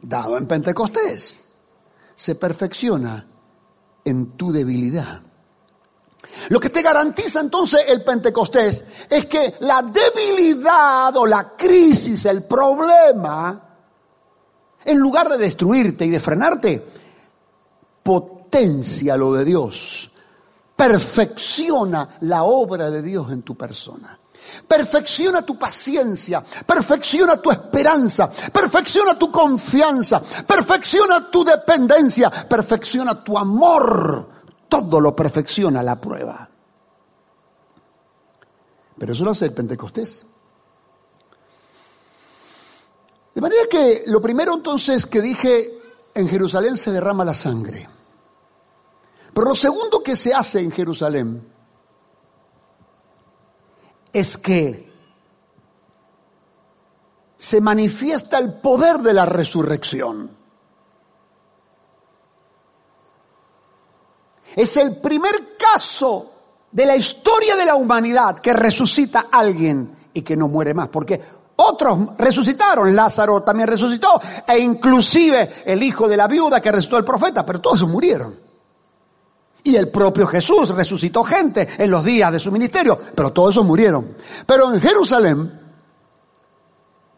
dado 0.02 0.38
en 0.38 0.48
Pentecostés, 0.48 1.46
se 2.16 2.36
perfecciona 2.36 3.26
en 4.06 4.38
tu 4.38 4.52
debilidad. 4.52 5.22
Lo 6.50 6.60
que 6.60 6.70
te 6.70 6.82
garantiza 6.82 7.42
entonces 7.42 7.82
el 7.88 8.04
Pentecostés 8.04 8.86
es 9.10 9.26
que 9.26 9.56
la 9.60 9.82
debilidad 9.82 11.16
o 11.18 11.26
la 11.26 11.56
crisis, 11.56 12.26
el 12.26 12.44
problema, 12.44 13.70
en 14.86 14.98
lugar 14.98 15.30
de 15.30 15.38
destruirte 15.38 16.06
y 16.06 16.10
de 16.10 16.20
frenarte, 16.20 16.86
potencia 18.02 19.18
lo 19.18 19.34
de 19.34 19.46
Dios, 19.46 20.09
perfecciona 20.80 22.08
la 22.22 22.44
obra 22.44 22.90
de 22.90 23.02
Dios 23.02 23.30
en 23.34 23.42
tu 23.42 23.54
persona. 23.58 24.18
Perfecciona 24.66 25.42
tu 25.42 25.60
paciencia, 25.60 26.42
perfecciona 26.66 27.36
tu 27.36 27.52
esperanza, 27.52 28.32
perfecciona 28.32 29.20
tu 29.20 29.30
confianza, 29.30 30.22
perfecciona 30.48 31.30
tu 31.30 31.44
dependencia, 31.44 32.30
perfecciona 32.30 33.22
tu 33.22 33.38
amor 33.38 34.30
todo 34.70 35.02
lo 35.02 35.14
perfecciona 35.14 35.84
la 35.84 36.00
prueba. 36.00 36.50
Pero 38.98 39.14
eso 39.14 39.26
lo 39.26 39.32
hace 39.32 39.46
el 39.46 39.54
Pentecostés. 39.54 40.26
De 43.36 43.42
manera 43.42 43.64
que 43.70 44.04
lo 44.08 44.22
primero 44.22 44.54
entonces 44.54 45.06
que 45.06 45.22
dije, 45.22 45.74
en 46.14 46.30
Jerusalén 46.30 46.78
se 46.78 46.92
derrama 46.92 47.26
la 47.26 47.34
sangre. 47.34 47.99
Pero 49.40 49.52
lo 49.52 49.56
segundo 49.56 50.04
que 50.04 50.18
se 50.18 50.34
hace 50.34 50.60
en 50.60 50.70
Jerusalén 50.70 51.42
es 54.12 54.38
que 54.38 54.92
se 57.38 57.62
manifiesta 57.62 58.38
el 58.38 58.56
poder 58.56 58.98
de 58.98 59.14
la 59.14 59.26
resurrección. 59.26 60.30
Es 64.58 64.76
el 64.76 64.98
primer 64.98 65.56
caso 65.58 66.34
de 66.70 66.86
la 66.86 66.98
historia 66.98 67.56
de 67.56 67.66
la 67.66 67.76
humanidad 67.76 68.40
que 68.40 68.52
resucita 68.52 69.28
a 69.32 69.40
alguien 69.40 70.10
y 70.14 70.22
que 70.22 70.36
no 70.36 70.50
muere 70.50 70.74
más. 70.74 70.90
Porque 70.90 71.24
otros 71.56 72.10
resucitaron, 72.18 72.94
Lázaro 72.94 73.42
también 73.42 73.70
resucitó, 73.70 74.20
e 74.46 74.60
inclusive 74.60 75.64
el 75.66 75.82
hijo 75.82 76.10
de 76.10 76.18
la 76.18 76.28
viuda 76.28 76.60
que 76.62 76.74
resucitó 76.74 76.98
el 76.98 77.06
profeta, 77.06 77.46
pero 77.46 77.62
todos 77.62 77.88
murieron. 77.88 78.49
Y 79.70 79.76
el 79.76 79.90
propio 79.90 80.26
Jesús 80.26 80.70
resucitó 80.70 81.24
gente 81.24 81.68
en 81.78 81.92
los 81.92 82.04
días 82.04 82.32
de 82.32 82.40
su 82.40 82.52
ministerio, 82.52 83.00
pero 83.14 83.32
todos 83.32 83.52
esos 83.52 83.66
murieron. 83.66 84.16
Pero 84.48 84.74
en 84.74 84.82
Jerusalén 84.82 85.60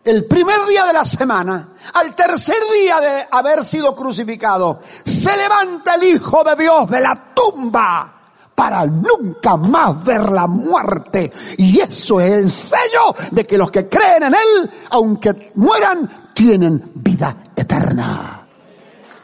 el 0.03 0.25
primer 0.25 0.65
día 0.65 0.86
de 0.86 0.93
la 0.93 1.05
semana, 1.05 1.70
al 1.93 2.15
tercer 2.15 2.58
día 2.74 3.00
de 3.00 3.27
haber 3.29 3.63
sido 3.63 3.96
crucificado, 3.96 4.79
se 5.05 5.38
levanta 5.38 5.96
el 5.96 6.03
Hijo 6.03 6.43
de 6.43 6.55
Dios 6.55 6.89
de 6.89 7.01
la 7.01 7.34
tumba 7.36 8.12
para 8.55 8.86
nunca 8.86 9.58
más 9.58 10.03
ver 10.03 10.31
la 10.31 10.48
muerte. 10.48 11.31
Y 11.58 11.79
eso 11.79 12.20
es 12.20 12.31
el 12.31 12.50
sello 12.50 13.15
de 13.31 13.46
que 13.46 13.58
los 13.58 13.70
que 13.70 13.88
creen 13.88 14.24
en 14.24 14.34
Él, 14.34 14.72
aunque 14.89 15.51
mueran, 15.55 16.10
tienen 16.34 16.91
vida 16.96 17.36
eterna. 17.55 18.48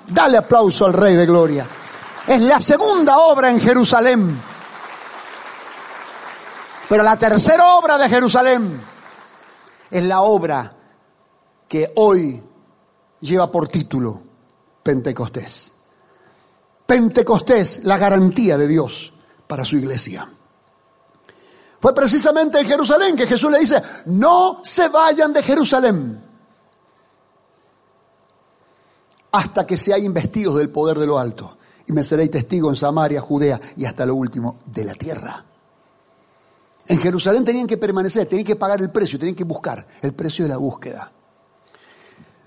Dale 0.08 0.38
aplauso 0.38 0.86
al 0.86 0.94
Rey 0.94 1.16
de 1.16 1.26
Gloria. 1.26 1.66
Es 2.28 2.42
la 2.42 2.60
segunda 2.60 3.18
obra 3.20 3.50
en 3.50 3.60
Jerusalén. 3.60 4.38
Pero 6.90 7.04
la 7.04 7.18
tercera 7.18 7.76
obra 7.76 7.98
de 7.98 8.10
Jerusalén 8.10 8.82
es 9.90 10.04
la 10.04 10.22
obra 10.22 10.76
que 11.68 11.94
hoy 11.96 12.44
lleva 13.22 13.52
por 13.52 13.68
título 13.70 14.22
Pentecostés. 14.84 15.72
Pentecostés, 16.86 17.84
la 17.84 17.98
garantía 17.98 18.58
de 18.58 18.68
Dios 18.68 19.14
para 19.48 19.66
su 19.66 19.78
iglesia. 19.78 20.30
Fue 21.80 21.94
precisamente 21.94 22.60
en 22.60 22.68
Jerusalén 22.68 23.16
que 23.16 23.28
Jesús 23.28 23.52
le 23.52 23.60
dice, 23.60 23.82
no 24.06 24.62
se 24.64 24.90
vayan 24.90 25.32
de 25.32 25.44
Jerusalén 25.44 26.24
hasta 29.32 29.68
que 29.68 29.78
seáis 29.78 30.04
investidos 30.04 30.56
del 30.56 30.70
poder 30.70 30.98
de 30.98 31.06
lo 31.06 31.20
alto. 31.20 31.57
Y 31.88 31.94
me 31.94 32.04
seréis 32.04 32.30
testigo 32.32 32.70
en 32.70 32.76
Samaria, 32.76 33.22
Judea 33.22 33.60
y 33.78 33.86
hasta 33.86 34.06
lo 34.06 34.16
último 34.16 34.60
de 34.66 34.86
la 34.86 34.94
tierra. 34.94 35.44
En 36.86 37.00
Jerusalén 37.00 37.44
tenían 37.44 37.68
que 37.68 37.78
permanecer, 37.78 38.28
tenían 38.28 38.46
que 38.46 38.56
pagar 38.56 38.82
el 38.82 38.92
precio, 38.92 39.20
tenían 39.20 39.36
que 39.36 39.44
buscar 39.44 39.86
el 40.02 40.14
precio 40.14 40.46
de 40.46 40.50
la 40.50 40.58
búsqueda. 40.58 41.12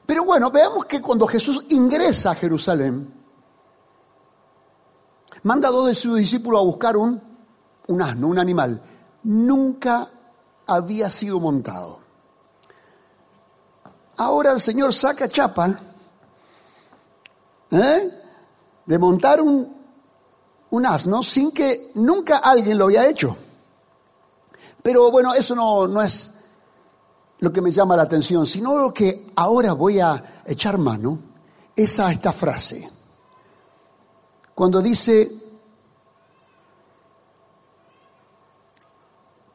Pero 0.07 0.25
bueno, 0.25 0.51
veamos 0.51 0.87
que 0.87 1.01
cuando 1.01 1.27
Jesús 1.27 1.65
ingresa 1.69 2.33
a 2.33 2.35
Jerusalén, 2.35 3.13
manda 5.43 5.69
a 5.69 5.73
dos 5.73 5.89
de 5.89 5.95
sus 5.95 6.17
discípulos 6.19 6.61
a 6.61 6.65
buscar 6.65 6.97
un, 6.97 7.21
un 7.87 8.03
asno, 8.03 8.29
un 8.29 8.39
animal. 8.39 8.83
Nunca 9.25 10.11
había 10.67 11.11
sido 11.11 11.39
montado. 11.39 12.01
Ahora 14.17 14.53
el 14.53 14.61
Señor 14.61 14.93
saca 14.93 15.29
chapa 15.29 15.81
¿eh? 17.71 18.20
De 18.91 18.99
montar 18.99 19.41
un, 19.41 19.73
un 20.71 20.85
asno 20.85 21.23
sin 21.23 21.53
que 21.53 21.93
nunca 21.95 22.39
alguien 22.39 22.77
lo 22.77 22.87
había 22.87 23.09
hecho. 23.09 23.37
Pero 24.83 25.13
bueno, 25.13 25.33
eso 25.33 25.55
no, 25.55 25.87
no 25.87 26.03
es 26.03 26.33
lo 27.39 27.53
que 27.53 27.63
me 27.63 27.71
llama 27.71 27.95
la 27.95 28.03
atención, 28.03 28.49
sino 28.49 28.77
lo 28.77 28.93
que 28.93 29.31
ahora 29.37 29.75
voy 29.75 30.01
a 30.01 30.43
echar 30.45 30.77
mano 30.77 31.21
es 31.77 32.01
a 32.01 32.11
esta 32.11 32.33
frase. 32.33 32.91
Cuando 34.57 34.83
dice, 34.83 35.31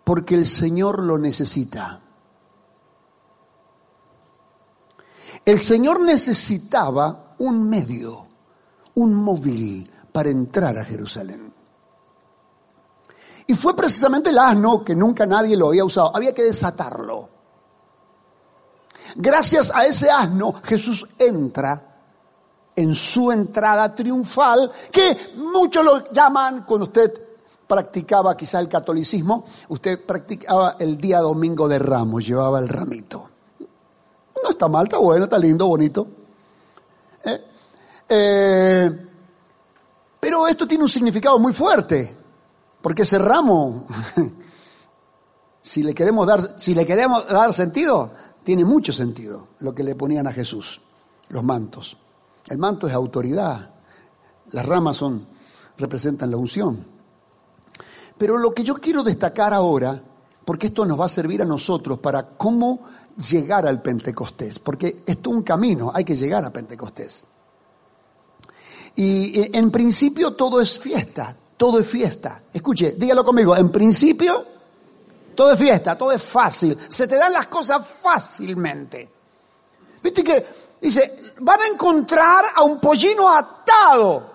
porque 0.06 0.36
el 0.36 0.46
Señor 0.46 1.04
lo 1.04 1.18
necesita. 1.18 2.00
El 5.44 5.60
Señor 5.60 6.00
necesitaba 6.00 7.36
un 7.40 7.68
medio, 7.68 8.25
un 8.96 9.14
móvil 9.14 9.90
para 10.12 10.30
entrar 10.30 10.78
a 10.78 10.86
Jerusalén. 10.86 11.54
Y 13.48 13.54
fue 13.54 13.76
precisamente 13.76 14.32
el 14.32 14.40
asno 14.40 14.84
que 14.84 14.96
nunca 14.96 15.26
nadie 15.26 15.56
lo 15.56 15.68
había 15.68 15.86
usado. 15.86 16.12
Había 16.16 16.34
que 16.34 16.44
desatarlo. 16.44 17.30
Gracias 19.16 19.72
a 19.74 19.86
ese 19.86 20.10
asno 20.10 20.56
Jesús 20.64 21.08
entra 21.20 21.96
en 22.76 22.94
su 22.96 23.32
entrada 23.32 23.96
triunfal, 23.96 24.70
que 24.92 25.32
muchos 25.38 25.86
lo 25.86 26.12
llaman, 26.12 26.64
cuando 26.66 26.86
usted 26.86 27.14
practicaba 27.66 28.36
quizá 28.36 28.60
el 28.60 28.68
catolicismo, 28.68 29.46
usted 29.70 30.06
practicaba 30.06 30.76
el 30.80 30.98
día 30.98 31.20
domingo 31.20 31.68
de 31.68 31.80
ramos, 31.80 32.26
llevaba 32.26 32.60
el 32.60 32.68
ramito. 32.68 33.30
No 34.44 34.50
está 34.50 34.68
mal, 34.68 34.86
está 34.86 34.98
bueno, 34.98 35.24
está 35.24 35.40
lindo, 35.40 35.68
bonito. 35.68 36.08
¿Eh? 38.10 39.06
Pero 40.20 40.48
esto 40.48 40.68
tiene 40.68 40.84
un 40.84 40.90
significado 40.90 41.38
muy 41.38 41.54
fuerte, 41.54 42.16
porque 42.82 43.04
ese 43.04 43.20
ramo, 43.20 43.86
si 45.62 45.84
le 45.84 45.94
queremos 45.94 46.26
dar, 46.26 46.60
si 46.60 46.74
le 46.74 46.84
queremos 46.84 47.28
dar 47.28 47.54
sentido, 47.54 48.12
tiene 48.44 48.66
mucho 48.66 48.92
sentido 48.92 49.50
lo 49.60 49.76
que 49.76 49.84
le 49.84 49.94
ponían 49.94 50.26
a 50.26 50.34
Jesús, 50.34 50.82
los 51.30 51.44
mantos. 51.44 51.98
El 52.48 52.58
manto 52.58 52.88
es 52.88 52.94
autoridad, 52.96 53.70
las 54.52 54.66
ramas 54.66 54.98
son, 54.98 55.28
representan 55.78 56.32
la 56.32 56.38
unción. 56.38 56.84
Pero 58.18 58.38
lo 58.40 58.52
que 58.52 58.64
yo 58.64 58.76
quiero 58.76 59.04
destacar 59.04 59.54
ahora, 59.54 60.02
porque 60.44 60.68
esto 60.68 60.86
nos 60.86 61.00
va 61.00 61.06
a 61.06 61.10
servir 61.10 61.44
a 61.44 61.46
nosotros 61.46 62.00
para 62.00 62.30
cómo 62.30 62.82
llegar 63.30 63.68
al 63.68 63.82
Pentecostés, 63.82 64.58
porque 64.58 65.04
esto 65.06 65.30
es 65.30 65.36
un 65.36 65.44
camino, 65.44 65.92
hay 65.94 66.04
que 66.04 66.16
llegar 66.16 66.44
a 66.46 66.52
Pentecostés. 66.52 67.28
Y 68.96 69.58
en 69.58 69.72
principio 69.72 70.32
todo 70.32 70.62
es 70.62 70.80
fiesta, 70.80 71.36
todo 71.58 71.80
es 71.80 71.88
fiesta. 71.88 72.44
Escuche, 72.54 72.96
dígalo 72.98 73.26
conmigo, 73.26 73.56
en 73.56 73.70
principio 73.70 74.46
todo 75.36 75.52
es 75.52 75.60
fiesta, 75.60 75.98
todo 75.98 76.12
es 76.12 76.24
fácil. 76.24 76.78
Se 76.88 77.08
te 77.08 77.18
dan 77.18 77.34
las 77.34 77.48
cosas 77.48 77.86
fácilmente. 77.86 79.12
Viste 80.02 80.24
que 80.24 80.46
dice, 80.80 81.34
van 81.40 81.62
a 81.62 81.68
encontrar 81.68 82.46
a 82.56 82.64
un 82.64 82.80
pollino 82.80 83.30
atado. 83.30 84.32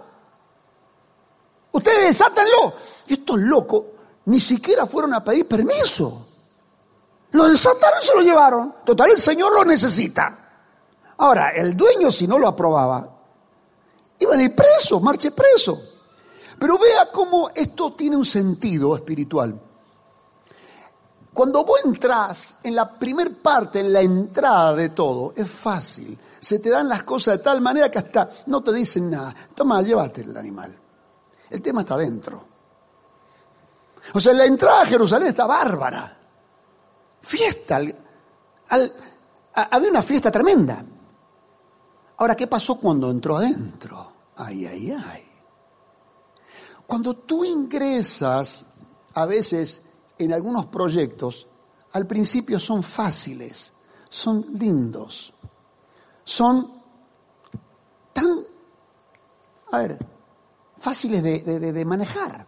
Ustedes 1.72 2.02
desátenlo. 2.02 2.74
Y 3.06 3.14
estos 3.14 3.38
locos 3.40 3.84
ni 4.26 4.38
siquiera 4.38 4.86
fueron 4.86 5.14
a 5.14 5.24
pedir 5.24 5.48
permiso. 5.48 6.26
Lo 7.32 7.48
desataron 7.48 8.00
y 8.02 8.06
se 8.06 8.14
lo 8.14 8.20
llevaron. 8.20 8.74
Total, 8.84 9.10
el 9.10 9.18
Señor 9.18 9.54
lo 9.54 9.64
necesita. 9.64 10.36
Ahora, 11.16 11.50
el 11.50 11.76
dueño 11.76 12.10
si 12.10 12.26
no 12.26 12.38
lo 12.38 12.48
aprobaba, 12.48 13.19
iba 14.20 14.34
a 14.34 14.42
ir 14.42 14.54
preso, 14.54 15.00
marche 15.00 15.32
preso. 15.32 15.80
Pero 16.58 16.78
vea 16.78 17.10
cómo 17.10 17.50
esto 17.54 17.92
tiene 17.94 18.16
un 18.16 18.24
sentido 18.24 18.94
espiritual. 18.94 19.58
Cuando 21.32 21.64
vos 21.64 21.80
entras 21.84 22.58
en 22.62 22.74
la 22.74 22.98
primer 22.98 23.40
parte, 23.40 23.80
en 23.80 23.92
la 23.92 24.00
entrada 24.00 24.74
de 24.74 24.90
todo, 24.90 25.32
es 25.34 25.48
fácil. 25.48 26.18
Se 26.38 26.58
te 26.58 26.68
dan 26.68 26.88
las 26.88 27.04
cosas 27.04 27.38
de 27.38 27.44
tal 27.44 27.60
manera 27.60 27.90
que 27.90 27.98
hasta 27.98 28.28
no 28.46 28.62
te 28.62 28.72
dicen 28.72 29.10
nada. 29.10 29.34
Toma, 29.54 29.80
llévate 29.80 30.22
el 30.22 30.36
animal. 30.36 30.76
El 31.48 31.62
tema 31.62 31.80
está 31.80 31.96
dentro. 31.96 32.44
O 34.12 34.20
sea, 34.20 34.32
la 34.32 34.44
entrada 34.44 34.82
a 34.82 34.86
Jerusalén 34.86 35.28
está 35.28 35.46
bárbara. 35.46 36.18
Fiesta. 37.22 37.76
había 39.54 39.90
una 39.90 40.02
fiesta 40.02 40.30
tremenda. 40.30 40.84
Ahora, 42.16 42.34
¿qué 42.34 42.46
pasó 42.46 42.76
cuando 42.76 43.10
entró 43.10 43.36
adentro? 43.36 44.09
Ay, 44.40 44.64
ay, 44.64 44.90
ay. 44.92 45.22
Cuando 46.86 47.14
tú 47.14 47.44
ingresas, 47.44 48.66
a 49.14 49.26
veces 49.26 49.82
en 50.18 50.32
algunos 50.32 50.66
proyectos, 50.66 51.46
al 51.92 52.06
principio 52.06 52.58
son 52.58 52.82
fáciles, 52.82 53.74
son 54.08 54.46
lindos, 54.54 55.34
son 56.24 56.72
tan, 58.14 58.40
a 59.72 59.78
ver, 59.78 59.98
fáciles 60.78 61.22
de, 61.22 61.84
manejar. 61.84 62.46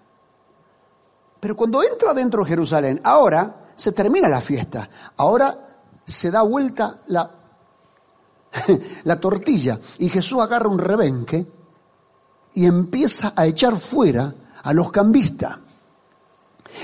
Pero 1.41 1.55
cuando 1.55 1.83
entra 1.83 2.15
dentro 2.15 2.43
de 2.43 2.49
Jerusalén, 2.49 3.01
ahora 3.05 3.73
se 3.77 3.93
termina 3.93 4.29
la 4.29 4.41
fiesta, 4.41 4.89
ahora 5.19 5.83
se 6.07 6.31
da 6.31 6.43
vuelta 6.43 7.03
la, 7.09 7.31
la 9.05 9.21
tortilla 9.21 9.79
y 9.99 10.09
Jesús 10.09 10.41
agarra 10.41 10.69
un 10.69 10.79
rebenque 10.79 11.62
y 12.55 12.67
empieza 12.67 13.33
a 13.37 13.47
echar 13.47 13.79
fuera 13.79 14.35
a 14.63 14.73
los 14.73 14.91
cambistas. 14.91 15.59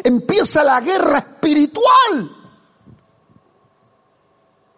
Empieza 0.02 0.64
la 0.64 0.80
guerra 0.80 1.18
espiritual. 1.18 2.36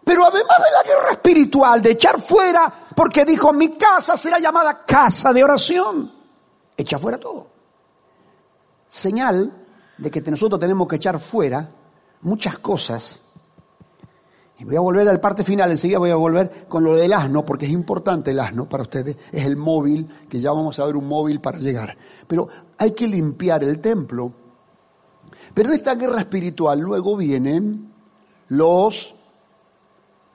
Pero 0.03 0.25
además 0.25 0.57
de 0.57 0.71
la 0.71 0.83
guerra 0.83 1.11
espiritual, 1.11 1.81
de 1.81 1.91
echar 1.91 2.21
fuera, 2.21 2.71
porque 2.95 3.23
dijo, 3.23 3.53
mi 3.53 3.75
casa 3.77 4.17
será 4.17 4.39
llamada 4.39 4.83
casa 4.85 5.31
de 5.31 5.43
oración. 5.43 6.11
Echa 6.75 6.99
fuera 6.99 7.17
todo. 7.17 7.47
Señal 8.89 9.51
de 9.97 10.11
que 10.11 10.21
nosotros 10.21 10.59
tenemos 10.59 10.87
que 10.87 10.95
echar 10.97 11.19
fuera 11.19 11.69
muchas 12.21 12.57
cosas. 12.59 13.21
Y 14.61 14.63
voy 14.63 14.75
a 14.77 14.79
volver 14.79 15.09
al 15.09 15.19
parte 15.19 15.43
final, 15.43 15.71
enseguida 15.71 15.99
voy 15.99 16.11
a 16.11 16.15
volver 16.15 16.67
con 16.69 16.83
lo 16.83 16.95
del 16.95 17.11
asno, 17.11 17.45
porque 17.45 17.65
es 17.65 17.71
importante 17.71 18.31
el 18.31 18.39
asno 18.39 18.69
para 18.69 18.83
ustedes, 18.83 19.17
es 19.31 19.45
el 19.45 19.57
móvil, 19.57 20.07
que 20.29 20.39
ya 20.39 20.51
vamos 20.51 20.79
a 20.79 20.85
ver 20.85 20.95
un 20.95 21.07
móvil 21.07 21.41
para 21.41 21.57
llegar. 21.57 21.97
Pero 22.27 22.47
hay 22.77 22.91
que 22.91 23.07
limpiar 23.07 23.63
el 23.63 23.79
templo 23.81 24.33
pero 25.53 25.69
en 25.69 25.75
esta 25.75 25.95
guerra 25.95 26.19
espiritual 26.19 26.79
luego 26.79 27.17
vienen 27.17 27.93
los 28.49 29.15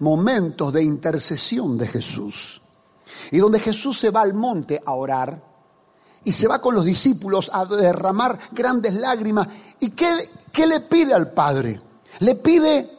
momentos 0.01 0.73
de 0.73 0.83
intercesión 0.83 1.79
de 1.79 1.87
Jesús. 1.87 2.61
Y 3.31 3.39
donde 3.39 3.61
Jesús 3.61 3.99
se 3.99 4.11
va 4.11 4.21
al 4.21 4.35
monte 4.35 4.83
a 4.85 4.93
orar 4.93 5.43
y 6.25 6.33
se 6.33 6.49
va 6.49 6.61
con 6.61 6.75
los 6.75 6.85
discípulos 6.85 7.51
a 7.53 7.65
derramar 7.65 8.39
grandes 8.53 8.95
lágrimas. 8.95 9.49
¿Y 9.81 9.91
qué, 9.91 10.29
qué 10.53 10.67
le 10.67 10.81
pide 10.81 11.15
al 11.15 11.33
Padre? 11.33 11.81
Le 12.21 12.35
pide 12.35 12.91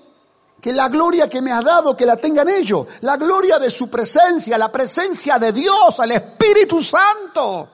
que 0.59 0.73
la 0.73 0.89
gloria 0.89 1.29
que 1.29 1.41
me 1.41 1.51
has 1.51 1.63
dado, 1.63 1.95
que 1.95 2.05
la 2.05 2.17
tengan 2.17 2.49
ellos, 2.49 2.87
la 3.01 3.15
gloria 3.17 3.59
de 3.59 3.69
su 3.69 3.89
presencia, 3.89 4.57
la 4.57 4.71
presencia 4.71 5.37
de 5.37 5.51
Dios, 5.51 5.99
al 5.99 6.11
Espíritu 6.11 6.81
Santo. 6.81 7.69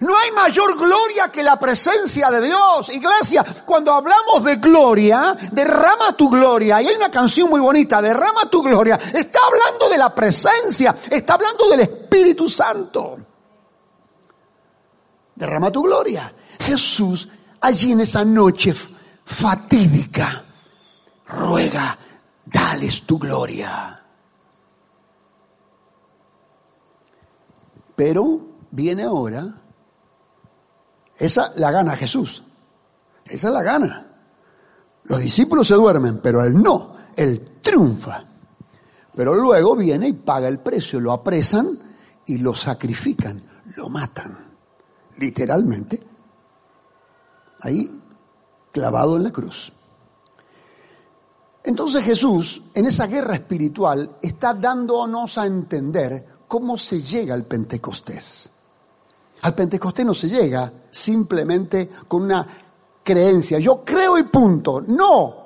No 0.00 0.16
hay 0.18 0.32
mayor 0.32 0.76
gloria 0.76 1.28
que 1.28 1.42
la 1.42 1.58
presencia 1.58 2.30
de 2.30 2.40
Dios. 2.40 2.88
Iglesia, 2.88 3.44
cuando 3.64 3.92
hablamos 3.92 4.42
de 4.42 4.56
gloria, 4.56 5.36
derrama 5.52 6.16
tu 6.16 6.28
gloria. 6.28 6.82
Y 6.82 6.88
hay 6.88 6.96
una 6.96 7.10
canción 7.10 7.48
muy 7.48 7.60
bonita, 7.60 8.02
derrama 8.02 8.50
tu 8.50 8.62
gloria. 8.62 8.96
Está 8.96 9.38
hablando 9.46 9.88
de 9.88 9.98
la 9.98 10.12
presencia, 10.12 10.96
está 11.10 11.34
hablando 11.34 11.68
del 11.68 11.80
Espíritu 11.80 12.48
Santo. 12.48 13.18
Derrama 15.34 15.70
tu 15.70 15.82
gloria. 15.82 16.32
Jesús, 16.58 17.28
allí 17.60 17.92
en 17.92 18.00
esa 18.00 18.24
noche 18.24 18.74
fatídica, 19.24 20.44
ruega, 21.34 21.98
dales 22.44 23.02
tu 23.02 23.18
gloria. 23.18 24.00
Pero 27.96 28.40
viene 28.70 29.04
ahora, 29.04 29.62
esa 31.16 31.52
la 31.56 31.70
gana 31.70 31.96
Jesús, 31.96 32.42
esa 33.24 33.50
la 33.50 33.62
gana. 33.62 34.06
Los 35.04 35.20
discípulos 35.20 35.68
se 35.68 35.74
duermen, 35.74 36.18
pero 36.22 36.42
él 36.42 36.54
no, 36.54 36.96
él 37.14 37.58
triunfa. 37.60 38.24
Pero 39.14 39.34
luego 39.34 39.76
viene 39.76 40.08
y 40.08 40.12
paga 40.12 40.48
el 40.48 40.58
precio, 40.58 40.98
lo 40.98 41.12
apresan 41.12 41.68
y 42.26 42.38
lo 42.38 42.54
sacrifican, 42.54 43.40
lo 43.76 43.88
matan, 43.88 44.34
literalmente, 45.18 46.02
ahí 47.60 48.02
clavado 48.72 49.16
en 49.16 49.22
la 49.22 49.30
cruz. 49.30 49.72
Entonces 51.66 52.04
Jesús, 52.04 52.60
en 52.74 52.84
esa 52.84 53.06
guerra 53.06 53.36
espiritual, 53.36 54.18
está 54.20 54.52
dándonos 54.52 55.38
a 55.38 55.46
entender 55.46 56.26
cómo 56.46 56.76
se 56.76 57.00
llega 57.00 57.32
al 57.32 57.44
Pentecostés. 57.44 58.50
Al 59.40 59.54
Pentecostés 59.54 60.04
no 60.04 60.12
se 60.12 60.28
llega 60.28 60.70
simplemente 60.90 61.88
con 62.06 62.24
una 62.24 62.46
creencia, 63.02 63.58
yo 63.58 63.82
creo 63.82 64.18
y 64.18 64.24
punto. 64.24 64.82
No. 64.82 65.42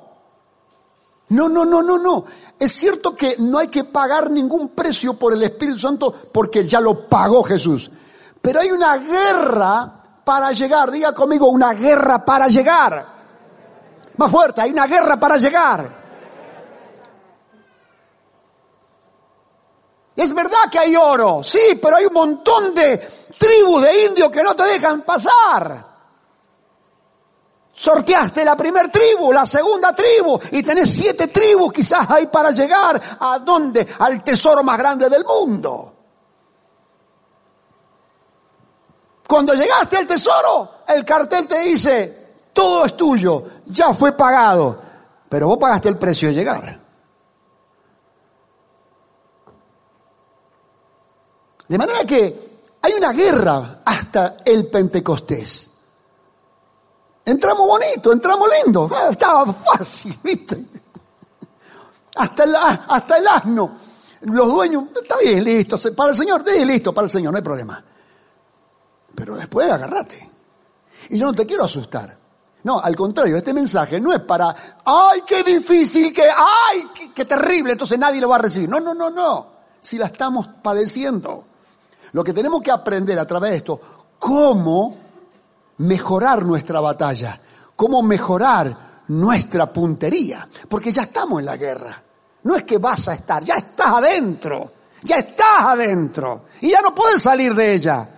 No, 1.29 1.49
no, 1.49 1.65
no, 1.65 1.83
no, 1.83 1.99
no. 1.99 2.25
Es 2.59 2.73
cierto 2.73 3.15
que 3.15 3.37
no 3.39 3.59
hay 3.59 3.69
que 3.69 3.85
pagar 3.85 4.29
ningún 4.31 4.71
precio 4.71 5.15
por 5.15 5.33
el 5.33 5.43
Espíritu 5.45 5.79
Santo 5.79 6.13
porque 6.33 6.65
ya 6.65 6.81
lo 6.81 7.09
pagó 7.09 7.45
Jesús. 7.45 7.91
Pero 8.41 8.59
hay 8.59 8.73
una 8.73 8.97
guerra 8.97 10.23
para 10.25 10.51
llegar. 10.51 10.91
Diga 10.91 11.13
conmigo, 11.13 11.47
una 11.47 11.75
guerra 11.75 12.25
para 12.25 12.49
llegar. 12.49 13.07
Más 14.17 14.31
fuerte, 14.33 14.63
hay 14.63 14.73
una 14.73 14.89
guerra 14.89 15.21
para 15.21 15.37
llegar. 15.37 15.98
Es 20.19 20.35
verdad 20.35 20.69
que 20.69 20.81
hay 20.81 20.97
oro, 20.97 21.45
sí, 21.45 21.79
pero 21.81 21.95
hay 21.95 22.07
un 22.07 22.13
montón 22.13 22.75
de 22.75 22.99
tribus 23.39 23.83
de 23.83 24.07
indios 24.07 24.29
que 24.33 24.43
no 24.43 24.57
te 24.57 24.65
dejan 24.65 25.03
pasar. 25.03 25.87
Sorteaste 27.73 28.45
la 28.45 28.57
primer 28.57 28.91
tribu, 28.91 29.33
la 29.33 29.47
segunda 29.47 29.95
tribu, 29.95 30.37
y 30.51 30.65
tenés 30.65 30.93
siete 30.93 31.29
tribus 31.29 31.73
quizás 31.73 32.11
ahí 32.11 32.27
para 32.27 32.51
llegar 32.51 33.01
a 33.21 33.39
dónde? 33.39 33.87
Al 34.01 34.25
tesoro 34.25 34.65
más 34.65 34.77
grande 34.77 35.09
del 35.09 35.25
mundo. 35.25 35.95
Cuando 39.25 39.55
llegaste 39.55 39.99
al 39.99 40.07
tesoro, 40.09 40.81
el 40.89 41.05
cartel 41.05 41.47
te 41.47 41.61
dice, 41.61 42.33
todo 42.53 42.87
es 42.87 42.97
tuyo, 42.97 43.45
ya 43.67 43.95
fue 43.95 44.17
pagado, 44.17 44.81
pero 45.29 45.47
vos 45.47 45.59
pagaste 45.59 45.89
el 45.89 45.97
precio 45.97 46.31
de 46.31 46.35
llegar. 46.35 46.88
De 51.69 51.77
manera 51.77 52.05
que 52.07 52.49
hay 52.81 52.93
una 52.95 53.13
guerra 53.13 53.83
hasta 53.85 54.39
el 54.45 54.67
Pentecostés. 54.69 55.71
Entramos 57.25 57.67
bonito, 57.67 58.11
entramos 58.11 58.49
lindo. 58.65 58.89
Ah, 58.91 59.09
estaba 59.11 59.53
fácil, 59.53 60.19
¿viste? 60.25 60.65
Hasta 62.17 62.45
el, 62.45 62.57
hasta 62.57 63.19
el 63.19 63.29
asno. 63.29 63.77
Los 64.23 64.47
dueños, 64.49 64.85
está 65.01 65.19
bien, 65.19 65.45
listo. 65.45 65.79
Para 65.95 66.11
el 66.11 66.17
Señor, 66.17 66.43
sí, 66.47 66.65
listo, 66.65 66.95
para 66.95 67.05
el 67.05 67.11
Señor, 67.11 67.33
no 67.33 67.37
hay 67.37 67.45
problema. 67.45 67.85
Pero 69.15 69.37
después 69.37 69.71
agarrate. 69.71 70.31
Y 71.11 71.19
yo 71.19 71.27
no 71.27 71.35
te 71.35 71.45
quiero 71.45 71.65
asustar. 71.65 72.17
No, 72.65 72.81
al 72.81 72.97
contrario, 72.97 73.37
este 73.37 73.53
mensaje 73.53 74.01
no 74.01 74.13
es 74.13 74.21
para, 74.21 74.55
ay, 74.85 75.21
qué 75.27 75.43
difícil, 75.43 76.13
que, 76.13 76.23
ay, 76.23 76.89
qué, 76.95 77.13
qué 77.13 77.25
terrible, 77.25 77.73
entonces 77.73 77.99
nadie 77.99 78.21
lo 78.21 78.29
va 78.29 78.37
a 78.37 78.41
recibir. 78.41 78.69
No, 78.69 78.81
no, 78.81 78.95
no, 78.95 79.11
no. 79.11 79.53
Si 79.81 79.99
la 79.99 80.07
estamos 80.07 80.49
padeciendo. 80.63 81.45
Lo 82.13 82.25
que 82.25 82.33
tenemos 82.33 82.63
que 82.63 82.71
aprender 82.71 83.19
a 83.19 83.27
través 83.27 83.51
de 83.51 83.57
esto, 83.59 83.81
cómo 84.19 84.97
mejorar 85.79 86.45
nuestra 86.45 86.81
batalla, 86.81 87.41
cómo 87.77 88.03
mejorar 88.03 89.05
nuestra 89.09 89.73
puntería, 89.73 90.49
porque 90.69 90.93
ya 90.93 91.03
estamos 91.03 91.41
en 91.41 91.47
la 91.47 91.57
guerra. 91.57 92.03
No 92.43 92.57
es 92.57 92.65
que 92.65 92.79
vas 92.79 93.09
a 93.09 93.15
estar, 93.15 93.43
ya 93.43 93.57
estás 93.57 93.95
adentro, 93.95 94.73
ya 95.03 95.17
estás 95.17 95.65
adentro 95.67 96.45
y 96.61 96.71
ya 96.71 96.81
no 96.81 96.95
puedes 96.95 97.23
salir 97.23 97.55
de 97.55 97.75
ella. 97.75 98.09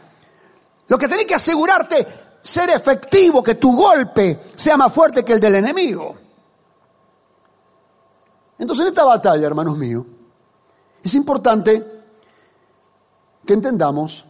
Lo 0.88 0.98
que 0.98 1.08
tenés 1.08 1.26
que 1.26 1.34
asegurarte 1.34 2.06
ser 2.42 2.70
efectivo, 2.70 3.42
que 3.42 3.54
tu 3.56 3.76
golpe 3.76 4.40
sea 4.54 4.76
más 4.76 4.92
fuerte 4.92 5.24
que 5.24 5.34
el 5.34 5.40
del 5.40 5.56
enemigo. 5.56 6.16
Entonces 8.58 8.82
en 8.82 8.88
esta 8.88 9.04
batalla, 9.04 9.46
hermanos 9.46 9.76
míos, 9.76 10.04
es 11.02 11.14
importante 11.14 11.99
que 13.46 13.52
entendamos 13.54 14.24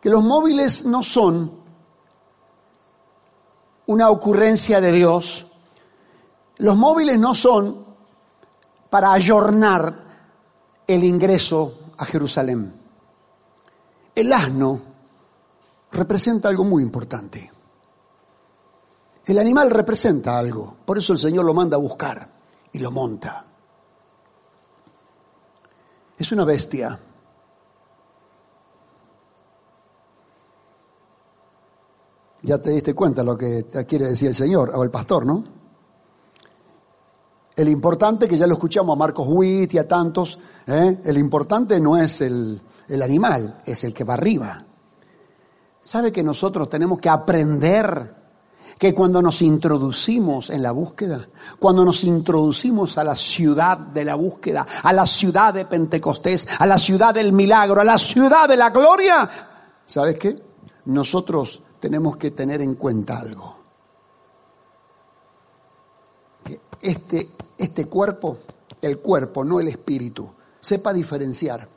que 0.00 0.10
los 0.10 0.22
móviles 0.22 0.84
no 0.84 1.02
son 1.02 1.50
una 3.86 4.10
ocurrencia 4.10 4.80
de 4.80 4.92
Dios, 4.92 5.46
los 6.58 6.76
móviles 6.76 7.18
no 7.18 7.34
son 7.34 7.84
para 8.90 9.12
ayornar 9.12 10.04
el 10.86 11.04
ingreso 11.04 11.92
a 11.96 12.04
Jerusalén. 12.04 12.74
El 14.14 14.32
asno 14.32 14.80
representa 15.92 16.48
algo 16.48 16.64
muy 16.64 16.82
importante. 16.82 17.52
El 19.24 19.38
animal 19.38 19.70
representa 19.70 20.38
algo, 20.38 20.76
por 20.84 20.98
eso 20.98 21.12
el 21.12 21.18
Señor 21.18 21.44
lo 21.44 21.54
manda 21.54 21.76
a 21.76 21.80
buscar 21.80 22.30
y 22.72 22.78
lo 22.78 22.90
monta. 22.90 23.44
Es 26.16 26.32
una 26.32 26.44
bestia 26.44 26.98
Ya 32.42 32.58
te 32.58 32.70
diste 32.70 32.94
cuenta 32.94 33.22
lo 33.24 33.36
que 33.36 33.66
quiere 33.86 34.06
decir 34.06 34.28
el 34.28 34.34
Señor 34.34 34.70
o 34.74 34.82
el 34.82 34.90
pastor, 34.90 35.26
¿no? 35.26 35.44
El 37.56 37.68
importante, 37.68 38.28
que 38.28 38.38
ya 38.38 38.46
lo 38.46 38.54
escuchamos 38.54 38.94
a 38.94 38.98
Marcos 38.98 39.26
Witt 39.28 39.74
y 39.74 39.78
a 39.78 39.88
tantos, 39.88 40.38
¿eh? 40.64 41.00
el 41.04 41.18
importante 41.18 41.80
no 41.80 41.96
es 41.96 42.20
el, 42.20 42.62
el 42.88 43.02
animal, 43.02 43.62
es 43.66 43.82
el 43.82 43.92
que 43.92 44.04
va 44.04 44.14
arriba. 44.14 44.64
¿Sabe 45.80 46.12
que 46.12 46.22
nosotros 46.22 46.68
tenemos 46.68 47.00
que 47.00 47.08
aprender 47.08 48.14
que 48.78 48.94
cuando 48.94 49.20
nos 49.20 49.42
introducimos 49.42 50.50
en 50.50 50.62
la 50.62 50.70
búsqueda, 50.70 51.28
cuando 51.58 51.84
nos 51.84 52.04
introducimos 52.04 52.96
a 52.96 53.02
la 53.02 53.16
ciudad 53.16 53.76
de 53.76 54.04
la 54.04 54.14
búsqueda, 54.14 54.64
a 54.82 54.92
la 54.92 55.04
ciudad 55.04 55.52
de 55.52 55.64
Pentecostés, 55.64 56.46
a 56.60 56.66
la 56.66 56.78
ciudad 56.78 57.12
del 57.12 57.32
milagro, 57.32 57.80
a 57.80 57.84
la 57.84 57.98
ciudad 57.98 58.48
de 58.48 58.56
la 58.56 58.70
gloria, 58.70 59.28
¿sabes 59.84 60.16
qué? 60.16 60.40
Nosotros 60.84 61.62
tenemos 61.80 62.16
que 62.16 62.30
tener 62.30 62.60
en 62.60 62.74
cuenta 62.74 63.18
algo. 63.18 63.56
Que 66.44 66.60
este, 66.80 67.30
este 67.56 67.86
cuerpo, 67.86 68.38
el 68.80 68.98
cuerpo, 68.98 69.44
no 69.44 69.60
el 69.60 69.68
espíritu, 69.68 70.30
sepa 70.60 70.92
diferenciar 70.92 71.68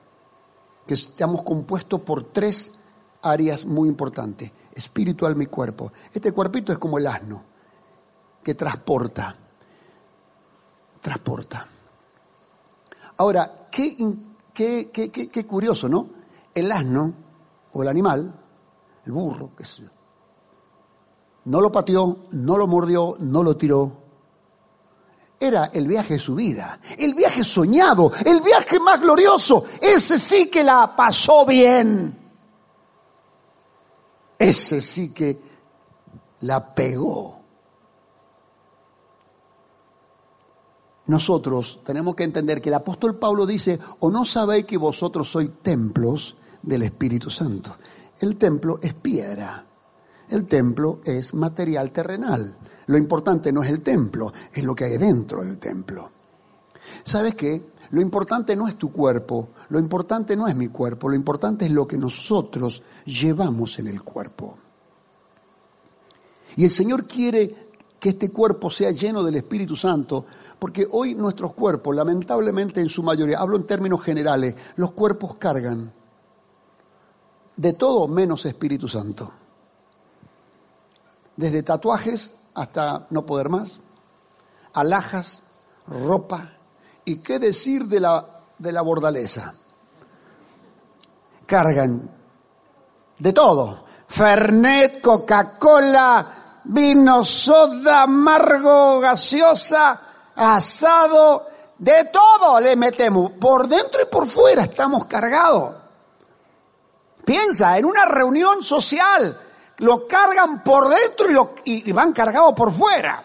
que 0.85 0.93
estamos 0.95 1.43
compuestos 1.43 2.01
por 2.01 2.31
tres 2.31 2.73
áreas 3.21 3.65
muy 3.65 3.87
importantes, 3.87 4.51
espíritu, 4.73 5.25
alma 5.25 5.43
y 5.43 5.47
cuerpo. 5.47 5.91
Este 6.13 6.31
cuerpito 6.31 6.71
es 6.71 6.79
como 6.79 6.97
el 6.97 7.07
asno, 7.07 7.43
que 8.43 8.55
transporta, 8.55 9.35
transporta. 10.99 11.67
Ahora, 13.17 13.67
qué, 13.71 13.95
qué, 14.53 14.89
qué, 14.91 15.11
qué 15.11 15.45
curioso, 15.45 15.87
¿no? 15.87 16.09
El 16.53 16.71
asno 16.71 17.13
o 17.73 17.83
el 17.83 17.87
animal 17.87 18.40
el 19.05 19.11
burro, 19.11 19.51
qué 19.57 19.65
sé. 19.65 19.83
No 21.45 21.59
lo 21.59 21.71
pateó, 21.71 22.25
no 22.31 22.57
lo 22.57 22.67
mordió, 22.67 23.15
no 23.19 23.43
lo 23.43 23.57
tiró. 23.57 23.99
Era 25.39 25.71
el 25.73 25.87
viaje 25.87 26.13
de 26.13 26.19
su 26.19 26.35
vida, 26.35 26.79
el 26.99 27.15
viaje 27.15 27.43
soñado, 27.43 28.11
el 28.25 28.41
viaje 28.41 28.79
más 28.79 29.01
glorioso. 29.01 29.65
Ese 29.81 30.19
sí 30.19 30.49
que 30.49 30.63
la 30.63 30.95
pasó 30.95 31.45
bien. 31.45 32.21
ese 34.41 34.81
sí 34.81 35.13
que 35.13 35.39
la 36.41 36.73
pegó. 36.73 37.39
Nosotros 41.05 41.81
tenemos 41.83 42.15
que 42.15 42.23
entender 42.23 42.61
que 42.61 42.69
el 42.69 42.75
apóstol 42.75 43.17
Pablo 43.17 43.45
dice, 43.45 43.79
o 43.99 44.09
no 44.09 44.25
sabéis 44.25 44.65
que 44.65 44.77
vosotros 44.77 45.29
sois 45.29 45.49
templos 45.61 46.37
del 46.61 46.83
Espíritu 46.83 47.29
Santo. 47.29 47.77
El 48.21 48.37
templo 48.37 48.77
es 48.83 48.93
piedra, 48.93 49.65
el 50.29 50.47
templo 50.47 51.01
es 51.03 51.33
material 51.33 51.91
terrenal. 51.91 52.55
Lo 52.85 52.95
importante 52.95 53.51
no 53.51 53.63
es 53.63 53.71
el 53.71 53.81
templo, 53.81 54.31
es 54.53 54.63
lo 54.63 54.75
que 54.75 54.83
hay 54.83 54.97
dentro 54.99 55.43
del 55.43 55.57
templo. 55.57 56.11
¿Sabes 57.03 57.33
qué? 57.33 57.71
Lo 57.89 57.99
importante 57.99 58.55
no 58.55 58.67
es 58.67 58.77
tu 58.77 58.91
cuerpo, 58.91 59.49
lo 59.69 59.79
importante 59.79 60.35
no 60.35 60.47
es 60.47 60.55
mi 60.55 60.67
cuerpo, 60.67 61.09
lo 61.09 61.15
importante 61.15 61.65
es 61.65 61.71
lo 61.71 61.87
que 61.87 61.97
nosotros 61.97 62.83
llevamos 63.05 63.79
en 63.79 63.87
el 63.87 64.03
cuerpo. 64.03 64.55
Y 66.57 66.63
el 66.63 66.69
Señor 66.69 67.07
quiere 67.07 67.71
que 67.99 68.09
este 68.09 68.29
cuerpo 68.29 68.69
sea 68.69 68.91
lleno 68.91 69.23
del 69.23 69.37
Espíritu 69.37 69.75
Santo, 69.75 70.27
porque 70.59 70.87
hoy 70.91 71.15
nuestros 71.15 71.53
cuerpos, 71.53 71.95
lamentablemente 71.95 72.81
en 72.81 72.89
su 72.89 73.01
mayoría, 73.01 73.39
hablo 73.39 73.57
en 73.57 73.65
términos 73.65 74.03
generales, 74.03 74.53
los 74.75 74.91
cuerpos 74.91 75.37
cargan 75.37 75.91
de 77.55 77.73
todo 77.73 78.07
menos 78.07 78.45
Espíritu 78.45 78.87
Santo. 78.87 79.31
Desde 81.35 81.63
tatuajes 81.63 82.35
hasta 82.53 83.07
no 83.09 83.25
poder 83.25 83.49
más, 83.49 83.81
alhajas, 84.73 85.43
ropa, 85.87 86.53
y 87.05 87.17
qué 87.17 87.39
decir 87.39 87.85
de 87.85 87.99
la, 87.99 88.25
de 88.57 88.71
la 88.71 88.81
bordaleza. 88.81 89.53
Cargan 91.45 92.09
de 93.17 93.33
todo. 93.33 93.83
Fernet, 94.07 95.01
Coca-Cola, 95.01 96.59
vino, 96.65 97.23
soda, 97.23 98.03
amargo, 98.03 98.99
gaseosa, 98.99 100.01
asado, 100.35 101.47
de 101.77 102.05
todo 102.05 102.59
le 102.59 102.75
metemos. 102.75 103.31
Por 103.31 103.67
dentro 103.67 104.01
y 104.01 104.05
por 104.05 104.27
fuera 104.27 104.63
estamos 104.63 105.05
cargados. 105.05 105.80
Piensa, 107.23 107.77
en 107.77 107.85
una 107.85 108.05
reunión 108.05 108.63
social, 108.63 109.37
lo 109.77 110.07
cargan 110.07 110.63
por 110.63 110.89
dentro 110.89 111.29
y, 111.29 111.33
lo, 111.33 111.55
y 111.65 111.91
van 111.91 112.13
cargados 112.13 112.53
por 112.53 112.71
fuera. 112.71 113.23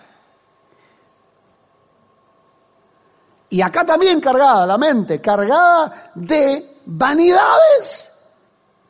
Y 3.49 3.63
acá 3.63 3.85
también 3.85 4.21
cargada 4.21 4.67
la 4.67 4.77
mente, 4.77 5.21
cargada 5.21 6.11
de 6.15 6.81
vanidades. 6.87 8.13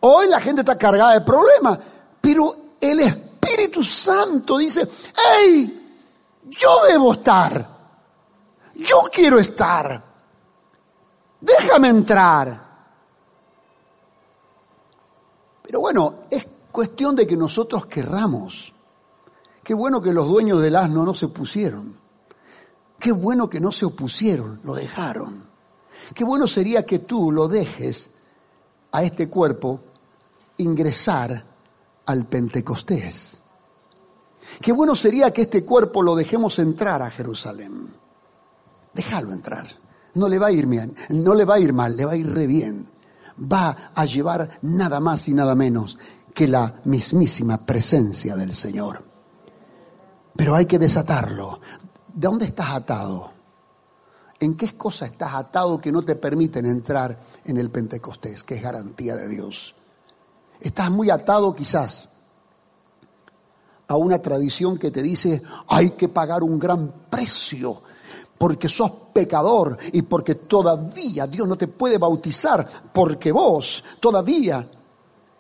Hoy 0.01 0.29
la 0.29 0.41
gente 0.41 0.63
está 0.63 0.79
cargada 0.79 1.13
de 1.13 1.21
problemas, 1.21 1.79
pero 2.21 2.57
el 2.81 3.01
Espíritu 3.01 3.83
Santo 3.83 4.59
dice, 4.59 4.89
hey, 5.15 6.01
yo 6.45 6.85
debo 6.89 7.13
estar, 7.13 7.69
yo 8.75 9.03
quiero 9.13 9.39
estar, 9.39 10.03
déjame 11.41 11.89
entrar. 11.89 12.66
Pero 15.67 15.81
bueno, 15.81 16.21
es 16.31 16.47
cuestión 16.71 17.17
de 17.17 17.27
que 17.27 17.37
nosotros 17.37 17.87
querramos. 17.87 18.73
Qué 19.63 19.75
bueno 19.75 20.01
que 20.01 20.13
los 20.13 20.27
dueños 20.29 20.63
del 20.63 20.77
asno 20.77 21.05
no 21.05 21.13
se 21.13 21.29
pusieron. 21.29 21.99
Qué 22.99 23.13
bueno 23.13 23.51
que 23.51 23.61
no 23.61 23.73
se 23.73 23.85
opusieron, 23.85 24.61
lo 24.63 24.75
dejaron. 24.75 25.45
Qué 26.15 26.25
bueno 26.25 26.47
sería 26.47 26.87
que 26.87 27.01
tú 27.01 27.33
lo 27.33 27.49
dejes 27.49 28.13
a 28.93 29.03
este 29.03 29.29
cuerpo 29.29 29.81
ingresar 30.59 31.45
al 32.07 32.27
Pentecostés. 32.27 33.41
Qué 34.61 34.73
bueno 34.73 34.95
sería 34.95 35.33
que 35.33 35.43
este 35.43 35.65
cuerpo 35.65 36.03
lo 36.03 36.15
dejemos 36.15 36.59
entrar 36.59 37.03
a 37.03 37.11
Jerusalén. 37.11 37.89
Déjalo 38.95 39.33
entrar. 39.33 39.67
No 40.15 40.29
le 40.29 40.39
va 40.39 40.47
a 40.47 40.53
ir 40.53 40.67
bien, 40.67 40.97
no 41.11 41.35
le 41.35 41.45
va 41.45 41.57
a 41.57 41.61
ir 41.61 41.75
mal, 41.75 41.95
le 41.95 42.05
va 42.07 42.13
a 42.13 42.17
ir 42.17 42.33
re 42.33 42.47
bien. 42.47 42.89
Va 43.41 43.93
a 43.95 44.05
llevar 44.05 44.49
nada 44.63 45.01
más 45.01 45.29
y 45.29 45.35
nada 45.35 45.55
menos 45.55 45.99
que 46.33 46.49
la 46.49 46.81
mismísima 46.85 47.59
presencia 47.59 48.37
del 48.37 48.55
Señor. 48.55 49.03
Pero 50.37 50.55
hay 50.55 50.67
que 50.67 50.79
desatarlo. 50.79 51.61
¿De 52.13 52.29
dónde 52.29 52.47
estás 52.47 52.71
atado? 52.71 53.31
¿En 54.39 54.55
qué 54.55 54.77
cosa 54.77 55.07
estás 55.07 55.35
atado 55.35 55.81
que 55.81 55.93
no 55.93 56.03
te 56.03 56.17
permiten 56.17 56.67
entrar 56.67 57.19
en 57.45 57.57
el 57.57 57.71
Pentecostés, 57.71 58.45
que 58.45 58.57
es 58.57 58.63
garantía 58.63 59.17
de 59.17 59.29
Dios? 59.29 59.75
Estás 60.61 60.91
muy 60.91 61.11
atado 61.11 61.55
quizás 61.55 62.11
a 63.89 63.97
una 63.97 64.21
tradición 64.21 64.79
que 64.79 64.91
te 64.91 65.03
dice 65.03 65.43
hay 65.69 65.91
que 65.91 66.09
pagar 66.09 66.43
un 66.43 66.59
gran 66.59 66.93
precio 67.09 67.83
porque 68.39 68.69
sos 68.69 68.91
pecador 69.13 69.77
y 69.93 70.03
porque 70.03 70.35
todavía 70.35 71.27
Dios 71.27 71.49
no 71.49 71.57
te 71.57 71.69
puede 71.69 71.99
bautizar 71.99 72.67
porque 72.93 73.33
vos 73.33 73.83
todavía 74.01 74.69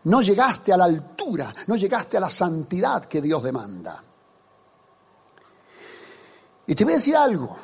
no 0.05 0.21
llegaste 0.21 0.73
a 0.73 0.77
la 0.77 0.85
altura, 0.85 1.55
no 1.67 1.77
llegaste 1.77 2.17
a 2.17 2.21
la 2.21 2.31
santidad 2.31 3.05
que 3.05 3.21
Dios 3.21 3.43
demanda. 3.43 4.03
Y 6.67 6.75
te 6.75 6.85
voy 6.85 6.95
a 6.95 6.97
decir 6.97 7.17
algo. 7.17 7.57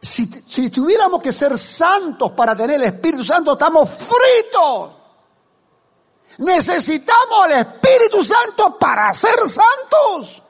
Si, 0.00 0.26
si 0.26 0.70
tuviéramos 0.70 1.20
que 1.20 1.32
ser 1.32 1.58
santos 1.58 2.32
para 2.32 2.56
tener 2.56 2.76
el 2.76 2.86
Espíritu 2.86 3.22
Santo, 3.22 3.52
estamos 3.52 3.90
fritos. 3.90 4.90
Necesitamos 6.38 7.46
el 7.46 7.58
Espíritu 7.58 8.24
Santo 8.24 8.78
para 8.78 9.12
ser 9.12 9.36
santos. 9.46 10.42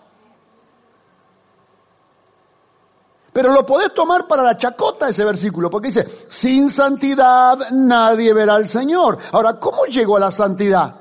Pero 3.33 3.53
lo 3.53 3.65
podés 3.65 3.95
tomar 3.95 4.27
para 4.27 4.43
la 4.43 4.59
chacota 4.59 5.09
ese 5.09 5.25
versículo, 5.25 5.71
porque 5.71 5.89
dice, 5.89 6.07
sin 6.29 6.69
santidad 6.69 7.71
nadie 7.71 8.33
verá 8.33 8.55
al 8.55 8.67
Señor. 8.67 9.19
Ahora, 9.33 9.61
¿cómo 9.61 9.85
llegó 9.85 10.17
a 10.17 10.21
la 10.21 10.31
santidad? 10.31 10.95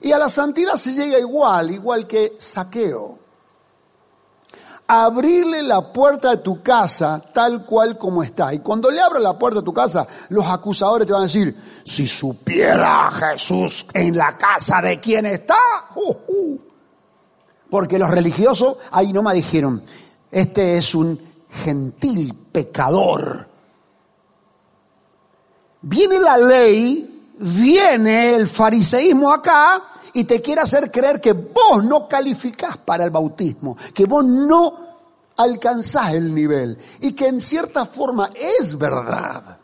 Y 0.00 0.12
a 0.12 0.18
la 0.18 0.28
santidad 0.28 0.74
se 0.74 0.92
llega 0.92 1.18
igual, 1.18 1.70
igual 1.70 2.06
que 2.06 2.36
saqueo 2.38 3.22
abrirle 4.94 5.62
la 5.62 5.92
puerta 5.92 6.30
de 6.30 6.36
tu 6.38 6.62
casa 6.62 7.22
tal 7.32 7.64
cual 7.64 7.96
como 7.96 8.22
está. 8.22 8.52
Y 8.52 8.58
cuando 8.58 8.90
le 8.90 9.00
abras 9.00 9.22
la 9.22 9.38
puerta 9.38 9.60
de 9.60 9.64
tu 9.64 9.72
casa, 9.72 10.06
los 10.28 10.44
acusadores 10.44 11.06
te 11.06 11.14
van 11.14 11.22
a 11.22 11.26
decir, 11.26 11.56
si 11.84 12.06
supiera 12.06 13.10
Jesús 13.10 13.86
en 13.94 14.16
la 14.16 14.36
casa 14.36 14.82
de 14.82 15.00
quién 15.00 15.24
está. 15.24 15.56
Uh, 15.94 16.10
uh". 16.10 16.60
Porque 17.70 17.98
los 17.98 18.10
religiosos 18.10 18.76
ahí 18.90 19.14
no 19.14 19.22
me 19.22 19.32
dijeron, 19.32 19.82
este 20.30 20.76
es 20.76 20.94
un 20.94 21.31
gentil 21.52 22.34
pecador. 22.50 23.48
Viene 25.82 26.18
la 26.18 26.36
ley, 26.38 27.34
viene 27.38 28.34
el 28.34 28.48
fariseísmo 28.48 29.30
acá 29.30 29.82
y 30.12 30.24
te 30.24 30.40
quiere 30.40 30.62
hacer 30.62 30.90
creer 30.90 31.20
que 31.20 31.32
vos 31.32 31.84
no 31.84 32.08
calificás 32.08 32.76
para 32.78 33.04
el 33.04 33.10
bautismo, 33.10 33.76
que 33.92 34.06
vos 34.06 34.24
no 34.24 34.92
alcanzás 35.36 36.14
el 36.14 36.34
nivel 36.34 36.78
y 37.00 37.12
que 37.12 37.26
en 37.26 37.40
cierta 37.40 37.84
forma 37.86 38.30
es 38.34 38.78
verdad. 38.78 39.58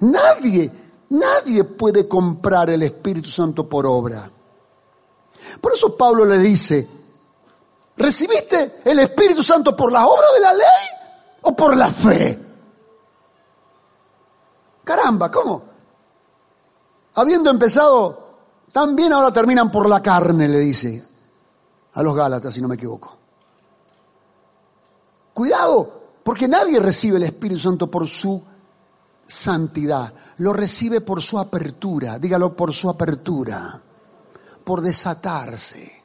Nadie, 0.00 0.70
nadie 1.10 1.64
puede 1.64 2.08
comprar 2.08 2.70
el 2.70 2.82
Espíritu 2.82 3.28
Santo 3.28 3.68
por 3.68 3.86
obra. 3.86 4.30
Por 5.60 5.72
eso 5.72 5.96
Pablo 5.96 6.24
le 6.24 6.38
dice, 6.38 6.86
¿recibiste 7.98 8.80
el 8.84 9.00
Espíritu 9.00 9.42
Santo 9.42 9.76
por 9.76 9.92
la 9.92 10.06
obra 10.06 10.26
de 10.34 10.40
la 10.40 10.54
ley 10.54 10.88
o 11.42 11.54
por 11.54 11.76
la 11.76 11.90
fe? 11.90 12.38
Caramba, 14.84 15.30
¿cómo? 15.30 15.62
Habiendo 17.14 17.50
empezado 17.50 18.28
también 18.72 19.12
ahora 19.12 19.32
terminan 19.32 19.70
por 19.70 19.88
la 19.88 20.00
carne, 20.00 20.48
le 20.48 20.60
dice 20.60 21.04
a 21.94 22.02
los 22.02 22.14
Gálatas, 22.14 22.54
si 22.54 22.62
no 22.62 22.68
me 22.68 22.76
equivoco. 22.76 23.16
Cuidado, 25.34 25.98
porque 26.22 26.48
nadie 26.48 26.78
recibe 26.78 27.16
el 27.16 27.24
Espíritu 27.24 27.60
Santo 27.60 27.90
por 27.90 28.06
su 28.06 28.42
santidad, 29.26 30.12
lo 30.38 30.52
recibe 30.52 31.00
por 31.00 31.20
su 31.22 31.38
apertura, 31.38 32.18
dígalo 32.18 32.54
por 32.56 32.72
su 32.72 32.88
apertura, 32.88 33.80
por 34.64 34.80
desatarse. 34.80 35.97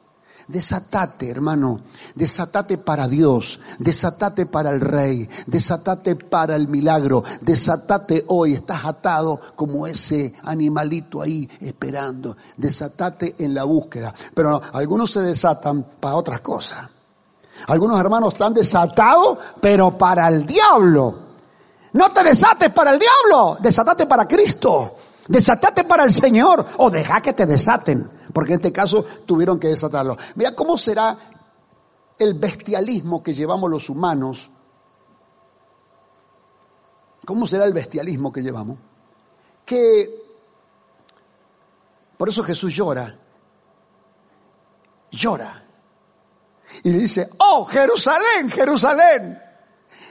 Desatate, 0.46 1.30
hermano, 1.30 1.80
desatate 2.14 2.76
para 2.76 3.08
Dios, 3.08 3.60
desatate 3.78 4.44
para 4.44 4.70
el 4.70 4.80
Rey, 4.80 5.28
desatate 5.46 6.16
para 6.16 6.54
el 6.54 6.68
milagro, 6.68 7.24
desatate 7.40 8.24
hoy, 8.28 8.52
estás 8.52 8.84
atado 8.84 9.40
como 9.56 9.86
ese 9.86 10.34
animalito 10.42 11.22
ahí 11.22 11.48
esperando, 11.60 12.36
desatate 12.58 13.36
en 13.38 13.54
la 13.54 13.64
búsqueda. 13.64 14.14
Pero 14.34 14.60
algunos 14.74 15.12
se 15.12 15.20
desatan 15.20 15.82
para 15.98 16.16
otras 16.16 16.42
cosas. 16.42 16.90
Algunos 17.68 17.98
hermanos 17.98 18.34
están 18.34 18.52
desatados, 18.52 19.38
pero 19.60 19.96
para 19.96 20.28
el 20.28 20.46
diablo. 20.46 21.18
No 21.94 22.12
te 22.12 22.22
desates 22.22 22.70
para 22.70 22.90
el 22.90 22.98
diablo, 22.98 23.56
desatate 23.60 24.06
para 24.06 24.28
Cristo, 24.28 24.96
desatate 25.28 25.84
para 25.84 26.04
el 26.04 26.12
Señor. 26.12 26.66
O 26.78 26.90
deja 26.90 27.22
que 27.22 27.32
te 27.32 27.46
desaten 27.46 28.10
Porque 28.34 28.52
en 28.52 28.58
este 28.58 28.72
caso 28.72 29.04
tuvieron 29.24 29.58
que 29.58 29.68
desatarlo. 29.68 30.16
Mira 30.34 30.54
cómo 30.54 30.76
será 30.76 31.16
el 32.18 32.34
bestialismo 32.34 33.22
que 33.22 33.32
llevamos 33.32 33.70
los 33.70 33.88
humanos. 33.88 34.50
¿Cómo 37.24 37.46
será 37.46 37.64
el 37.64 37.72
bestialismo 37.72 38.32
que 38.32 38.42
llevamos? 38.42 38.76
Que 39.64 40.24
por 42.16 42.28
eso 42.28 42.42
Jesús 42.42 42.74
llora. 42.74 43.16
Llora. 45.12 45.64
Y 46.82 46.90
le 46.90 46.98
dice, 46.98 47.30
oh 47.38 47.64
Jerusalén, 47.66 48.50
Jerusalén, 48.50 49.40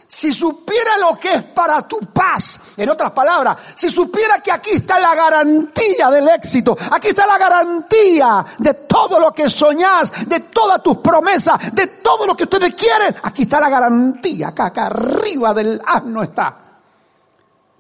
si 0.08 0.32
supiera 0.32 0.98
lo 0.98 1.18
que 1.18 1.34
es 1.34 1.44
para 1.44 1.88
tu 1.88 2.00
paz, 2.00 2.74
en 2.78 2.90
otras 2.90 3.12
palabras, 3.12 3.58
si 3.76 3.90
supiera 3.90 4.40
que 4.40 4.52
aquí 4.52 4.72
está 4.72 5.00
la 5.00 5.16
garantía 5.16 6.10
del 6.12 6.28
éxito, 6.30 6.78
aquí 6.92 7.10
está 7.10 7.26
la 7.26 7.38
garantía 7.38 8.46
de 8.60 8.74
todo 8.74 9.20
lo 9.20 9.34
que 9.34 9.50
soñás, 9.50 10.28
de 10.28 10.42
todas 10.42 10.82
tus 10.84 10.98
promesas, 10.98 11.74
de 11.74 11.88
todo 11.88 12.28
lo 12.28 12.36
que 12.36 12.44
ustedes 12.44 12.76
quieren, 12.76 13.16
aquí 13.24 13.44
está 13.44 13.60
la 13.60 13.70
garantía, 13.70 14.50
acá, 14.50 14.68
acá 14.68 14.86
arriba 14.88 15.54
del 15.54 15.82
asno 15.86 16.22
está. 16.24 16.60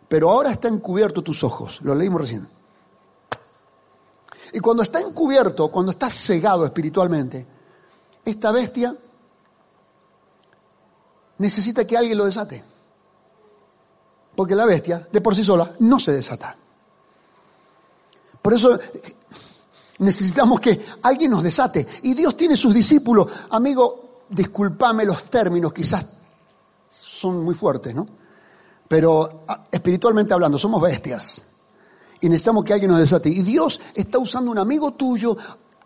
Pero 0.07 0.29
ahora 0.29 0.51
está 0.51 0.67
encubierto 0.67 1.21
tus 1.21 1.43
ojos, 1.43 1.79
lo 1.81 1.95
leímos 1.95 2.21
recién. 2.21 2.49
Y 4.53 4.59
cuando 4.59 4.83
está 4.83 5.01
encubierto, 5.01 5.69
cuando 5.69 5.91
está 5.91 6.09
cegado 6.09 6.65
espiritualmente, 6.65 7.47
esta 8.23 8.51
bestia 8.51 8.95
necesita 11.43 11.85
que 11.85 11.97
alguien 11.97 12.17
lo 12.17 12.25
desate. 12.25 12.63
Porque 14.33 14.55
la 14.55 14.65
bestia, 14.65 15.07
de 15.11 15.19
por 15.19 15.35
sí 15.35 15.43
sola, 15.43 15.75
no 15.79 15.99
se 15.99 16.13
desata. 16.13 16.55
Por 18.41 18.53
eso 18.53 18.79
necesitamos 19.99 20.61
que 20.61 20.79
alguien 21.01 21.31
nos 21.31 21.43
desate. 21.43 21.85
Y 22.03 22.13
Dios 22.13 22.37
tiene 22.37 22.55
sus 22.55 22.73
discípulos. 22.73 23.27
Amigo, 23.49 24.23
discúlpame 24.29 25.05
los 25.05 25.25
términos, 25.25 25.73
quizás 25.73 26.05
son 26.89 27.43
muy 27.43 27.55
fuertes, 27.55 27.93
¿no? 27.93 28.07
Pero 28.87 29.43
ah, 29.47 29.65
espiritualmente 29.69 30.33
hablando, 30.33 30.57
somos 30.57 30.81
bestias. 30.81 31.45
Y 32.21 32.29
necesitamos 32.29 32.63
que 32.63 32.73
alguien 32.73 32.91
nos 32.91 32.99
desate. 33.01 33.27
Y 33.27 33.43
Dios 33.43 33.81
está 33.93 34.17
usando 34.17 34.49
un 34.49 34.59
amigo 34.59 34.93
tuyo, 34.93 35.35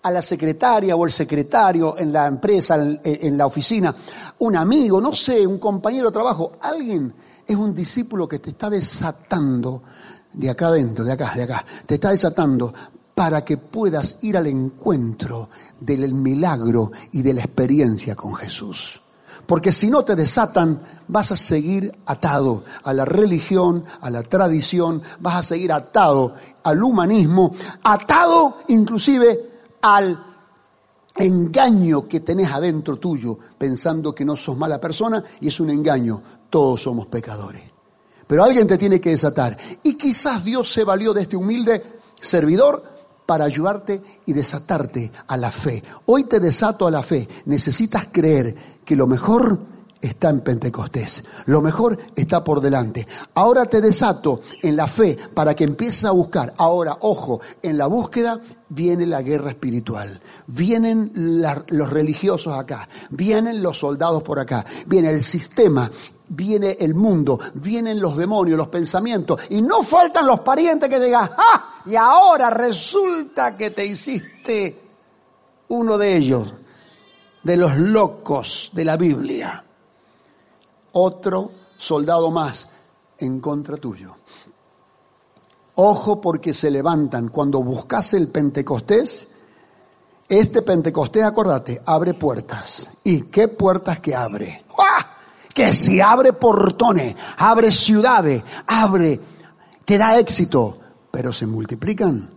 a 0.07 0.11
la 0.11 0.21
secretaria 0.21 0.95
o 0.95 1.05
el 1.05 1.11
secretario 1.11 1.97
en 1.97 2.13
la 2.13 2.27
empresa, 2.27 2.75
en, 2.75 3.37
la 3.37 3.45
oficina, 3.45 3.93
un 4.39 4.55
amigo, 4.55 5.01
no 5.01 5.13
sé, 5.13 5.45
un 5.45 5.59
compañero 5.59 6.07
de 6.07 6.13
trabajo, 6.13 6.53
alguien 6.61 7.13
es 7.45 7.55
un 7.55 7.73
discípulo 7.73 8.27
que 8.27 8.39
te 8.39 8.51
está 8.51 8.69
desatando 8.69 9.83
de 10.33 10.49
acá 10.49 10.67
adentro, 10.67 11.03
de 11.03 11.11
acá, 11.11 11.33
de 11.35 11.43
acá, 11.43 11.63
te 11.85 11.95
está 11.95 12.11
desatando 12.11 12.73
para 13.13 13.43
que 13.43 13.57
puedas 13.57 14.17
ir 14.21 14.37
al 14.37 14.47
encuentro 14.47 15.49
del 15.79 16.13
milagro 16.13 16.91
y 17.11 17.21
de 17.21 17.33
la 17.33 17.41
experiencia 17.41 18.15
con 18.15 18.35
Jesús. 18.35 19.01
Porque 19.45 19.71
si 19.71 19.89
no 19.89 20.03
te 20.03 20.15
desatan, 20.15 20.81
vas 21.07 21.31
a 21.31 21.35
seguir 21.35 21.93
atado 22.05 22.63
a 22.83 22.93
la 22.93 23.05
religión, 23.05 23.85
a 24.01 24.09
la 24.09 24.21
tradición, 24.21 25.01
vas 25.19 25.35
a 25.35 25.43
seguir 25.43 25.71
atado 25.71 26.33
al 26.63 26.83
humanismo, 26.83 27.53
atado 27.81 28.57
inclusive 28.67 29.46
al 29.81 30.35
engaño 31.15 32.07
que 32.07 32.19
tenés 32.19 32.51
adentro 32.51 32.97
tuyo, 32.97 33.37
pensando 33.57 34.13
que 34.13 34.25
no 34.25 34.35
sos 34.35 34.57
mala 34.57 34.79
persona, 34.79 35.23
y 35.41 35.47
es 35.47 35.59
un 35.59 35.69
engaño, 35.69 36.21
todos 36.49 36.81
somos 36.81 37.07
pecadores. 37.07 37.63
Pero 38.27 38.43
alguien 38.43 38.67
te 38.67 38.77
tiene 38.77 38.99
que 38.99 39.11
desatar. 39.11 39.57
Y 39.83 39.95
quizás 39.95 40.43
Dios 40.43 40.71
se 40.71 40.83
valió 40.83 41.13
de 41.13 41.21
este 41.21 41.37
humilde 41.37 41.81
servidor 42.19 42.83
para 43.25 43.45
ayudarte 43.45 44.01
y 44.25 44.33
desatarte 44.33 45.11
a 45.27 45.37
la 45.37 45.51
fe. 45.51 45.83
Hoy 46.05 46.25
te 46.25 46.39
desato 46.39 46.87
a 46.87 46.91
la 46.91 47.03
fe. 47.03 47.27
Necesitas 47.45 48.07
creer 48.11 48.55
que 48.83 48.95
lo 48.95 49.07
mejor 49.07 49.59
está 50.01 50.29
en 50.29 50.41
Pentecostés. 50.41 51.23
Lo 51.45 51.61
mejor 51.61 51.97
está 52.15 52.43
por 52.43 52.61
delante. 52.61 53.07
Ahora 53.33 53.65
te 53.65 53.81
desato 53.81 54.41
en 54.61 54.75
la 54.75 54.87
fe 54.87 55.17
para 55.33 55.55
que 55.55 55.63
empieces 55.63 56.05
a 56.05 56.11
buscar. 56.11 56.53
Ahora, 56.57 56.97
ojo, 57.01 57.41
en 57.61 57.77
la 57.77 57.87
búsqueda 57.87 58.39
viene 58.69 59.05
la 59.05 59.21
guerra 59.21 59.51
espiritual. 59.51 60.21
Vienen 60.47 61.11
los 61.13 61.89
religiosos 61.89 62.57
acá. 62.57 62.87
Vienen 63.09 63.61
los 63.61 63.79
soldados 63.79 64.23
por 64.23 64.39
acá. 64.39 64.65
Viene 64.85 65.09
el 65.09 65.21
sistema. 65.21 65.89
Viene 66.29 66.75
el 66.81 66.93
mundo, 66.93 67.39
vienen 67.53 68.01
los 68.01 68.17
demonios, 68.17 68.57
los 68.57 68.67
pensamientos, 68.67 69.43
y 69.49 69.61
no 69.61 69.81
faltan 69.81 70.27
los 70.27 70.41
parientes 70.41 70.89
que 70.89 70.99
digan, 70.99 71.29
¡ah! 71.37 71.81
Y 71.85 71.95
ahora 71.95 72.49
resulta 72.49 73.55
que 73.55 73.71
te 73.71 73.85
hiciste 73.85 74.77
uno 75.69 75.97
de 75.97 76.17
ellos, 76.17 76.53
de 77.43 77.55
los 77.55 77.77
locos 77.77 78.71
de 78.73 78.83
la 78.83 78.97
Biblia 78.97 79.66
otro 80.97 81.51
soldado 81.77 82.31
más 82.31 82.67
en 83.19 83.39
contra 83.39 83.77
tuyo. 83.77 84.15
Ojo 85.75 86.19
porque 86.19 86.53
se 86.53 86.71
levantan. 86.71 87.29
Cuando 87.29 87.61
buscas 87.61 88.13
el 88.13 88.29
Pentecostés, 88.29 89.27
este 90.27 90.61
Pentecostés, 90.61 91.23
acordate, 91.23 91.81
abre 91.85 92.13
puertas. 92.13 92.91
¿Y 93.03 93.23
qué 93.23 93.47
puertas 93.47 93.99
que 93.99 94.15
abre? 94.15 94.65
Que 95.53 95.73
si 95.73 96.01
abre 96.01 96.33
portones, 96.33 97.15
abre 97.37 97.71
ciudades, 97.71 98.43
abre, 98.67 99.19
te 99.85 99.97
da 99.97 100.19
éxito, 100.19 100.77
pero 101.09 101.33
se 101.33 101.47
multiplican 101.47 102.29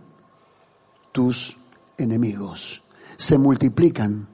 tus 1.11 1.57
enemigos, 1.97 2.81
se 3.17 3.37
multiplican 3.37 4.27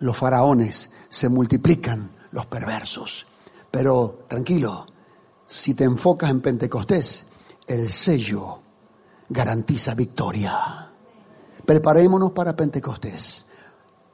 los 0.00 0.16
faraones, 0.16 0.90
se 1.08 1.28
multiplican 1.28 2.10
los 2.30 2.46
perversos. 2.46 3.26
Pero 3.70 4.24
tranquilo, 4.28 4.86
si 5.46 5.74
te 5.74 5.84
enfocas 5.84 6.30
en 6.30 6.40
Pentecostés, 6.40 7.24
el 7.66 7.90
sello 7.90 8.60
garantiza 9.28 9.94
victoria. 9.94 10.90
Preparémonos 11.64 12.32
para 12.32 12.56
Pentecostés. 12.56 13.46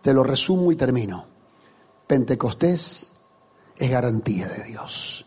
Te 0.02 0.12
lo 0.12 0.24
resumo 0.24 0.72
y 0.72 0.76
termino. 0.76 1.26
Pentecostés 2.06 3.12
es 3.76 3.90
garantía 3.90 4.48
de 4.48 4.64
Dios. 4.64 5.24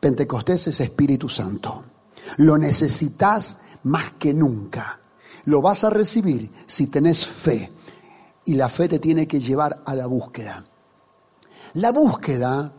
Pentecostés 0.00 0.66
es 0.66 0.80
Espíritu 0.80 1.28
Santo. 1.28 1.84
Lo 2.38 2.58
necesitas 2.58 3.60
más 3.84 4.12
que 4.12 4.34
nunca. 4.34 5.00
Lo 5.44 5.62
vas 5.62 5.84
a 5.84 5.90
recibir 5.90 6.50
si 6.66 6.88
tenés 6.88 7.26
fe. 7.26 7.72
Y 8.44 8.54
la 8.54 8.68
fe 8.68 8.88
te 8.88 8.98
tiene 8.98 9.26
que 9.26 9.40
llevar 9.40 9.82
a 9.86 9.94
la 9.94 10.06
búsqueda. 10.06 10.66
La 11.74 11.92
búsqueda 11.92 12.72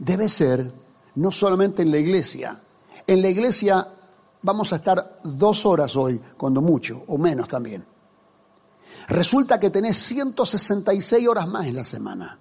debe 0.00 0.28
ser 0.28 0.72
no 1.16 1.30
solamente 1.30 1.82
en 1.82 1.90
la 1.90 1.98
iglesia. 1.98 2.58
En 3.06 3.22
la 3.22 3.28
iglesia 3.28 3.86
vamos 4.42 4.72
a 4.72 4.76
estar 4.76 5.20
dos 5.22 5.66
horas 5.66 5.94
hoy, 5.94 6.20
cuando 6.36 6.60
mucho, 6.60 7.04
o 7.08 7.18
menos 7.18 7.46
también. 7.46 7.84
Resulta 9.08 9.60
que 9.60 9.70
tenés 9.70 9.96
166 9.98 11.28
horas 11.28 11.46
más 11.48 11.66
en 11.66 11.76
la 11.76 11.84
semana. 11.84 12.38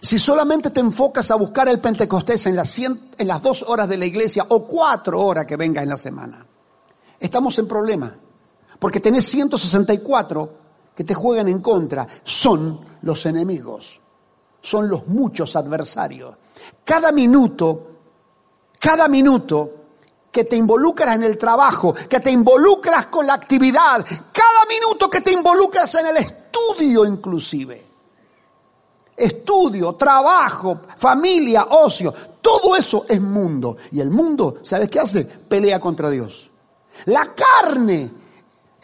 Si 0.00 0.18
solamente 0.18 0.70
te 0.70 0.80
enfocas 0.80 1.30
a 1.30 1.36
buscar 1.36 1.68
el 1.68 1.80
Pentecostés 1.80 2.46
en 2.46 2.56
las, 2.56 2.78
en 2.78 3.28
las 3.28 3.42
dos 3.42 3.64
horas 3.68 3.88
de 3.88 3.96
la 3.96 4.06
iglesia 4.06 4.44
o 4.48 4.66
cuatro 4.66 5.20
horas 5.20 5.46
que 5.46 5.56
venga 5.56 5.82
en 5.82 5.88
la 5.88 5.98
semana, 5.98 6.44
estamos 7.18 7.58
en 7.58 7.68
problema. 7.68 8.14
Porque 8.78 9.00
tenés 9.00 9.24
164 9.26 10.58
que 10.96 11.04
te 11.04 11.14
juegan 11.14 11.48
en 11.48 11.60
contra. 11.60 12.06
Son 12.24 12.80
los 13.02 13.24
enemigos 13.24 14.00
son 14.64 14.88
los 14.88 15.06
muchos 15.06 15.54
adversarios. 15.56 16.34
Cada 16.84 17.12
minuto, 17.12 17.90
cada 18.80 19.08
minuto 19.08 19.70
que 20.32 20.44
te 20.44 20.56
involucras 20.56 21.16
en 21.16 21.24
el 21.24 21.36
trabajo, 21.36 21.94
que 22.08 22.20
te 22.20 22.30
involucras 22.30 23.06
con 23.06 23.26
la 23.26 23.34
actividad, 23.34 24.04
cada 24.32 24.64
minuto 24.66 25.10
que 25.10 25.20
te 25.20 25.32
involucras 25.32 25.94
en 25.96 26.06
el 26.06 26.16
estudio 26.16 27.04
inclusive. 27.04 27.84
Estudio, 29.16 29.92
trabajo, 29.92 30.80
familia, 30.96 31.66
ocio, 31.70 32.12
todo 32.40 32.74
eso 32.74 33.04
es 33.08 33.20
mundo. 33.20 33.76
Y 33.92 34.00
el 34.00 34.10
mundo, 34.10 34.56
¿sabes 34.62 34.88
qué 34.88 34.98
hace? 34.98 35.24
Pelea 35.24 35.78
contra 35.78 36.08
Dios. 36.08 36.50
La 37.04 37.34
carne 37.34 38.10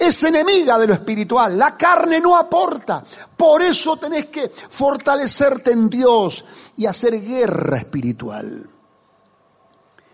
es 0.00 0.22
enemiga 0.24 0.78
de 0.78 0.86
lo 0.86 0.94
espiritual. 0.94 1.58
La 1.58 1.76
carne 1.76 2.20
no 2.20 2.34
aporta. 2.34 3.04
Por 3.36 3.60
eso 3.60 3.98
tenés 3.98 4.26
que 4.26 4.48
fortalecerte 4.48 5.72
en 5.72 5.90
Dios 5.90 6.42
y 6.76 6.86
hacer 6.86 7.20
guerra 7.20 7.76
espiritual. 7.76 8.66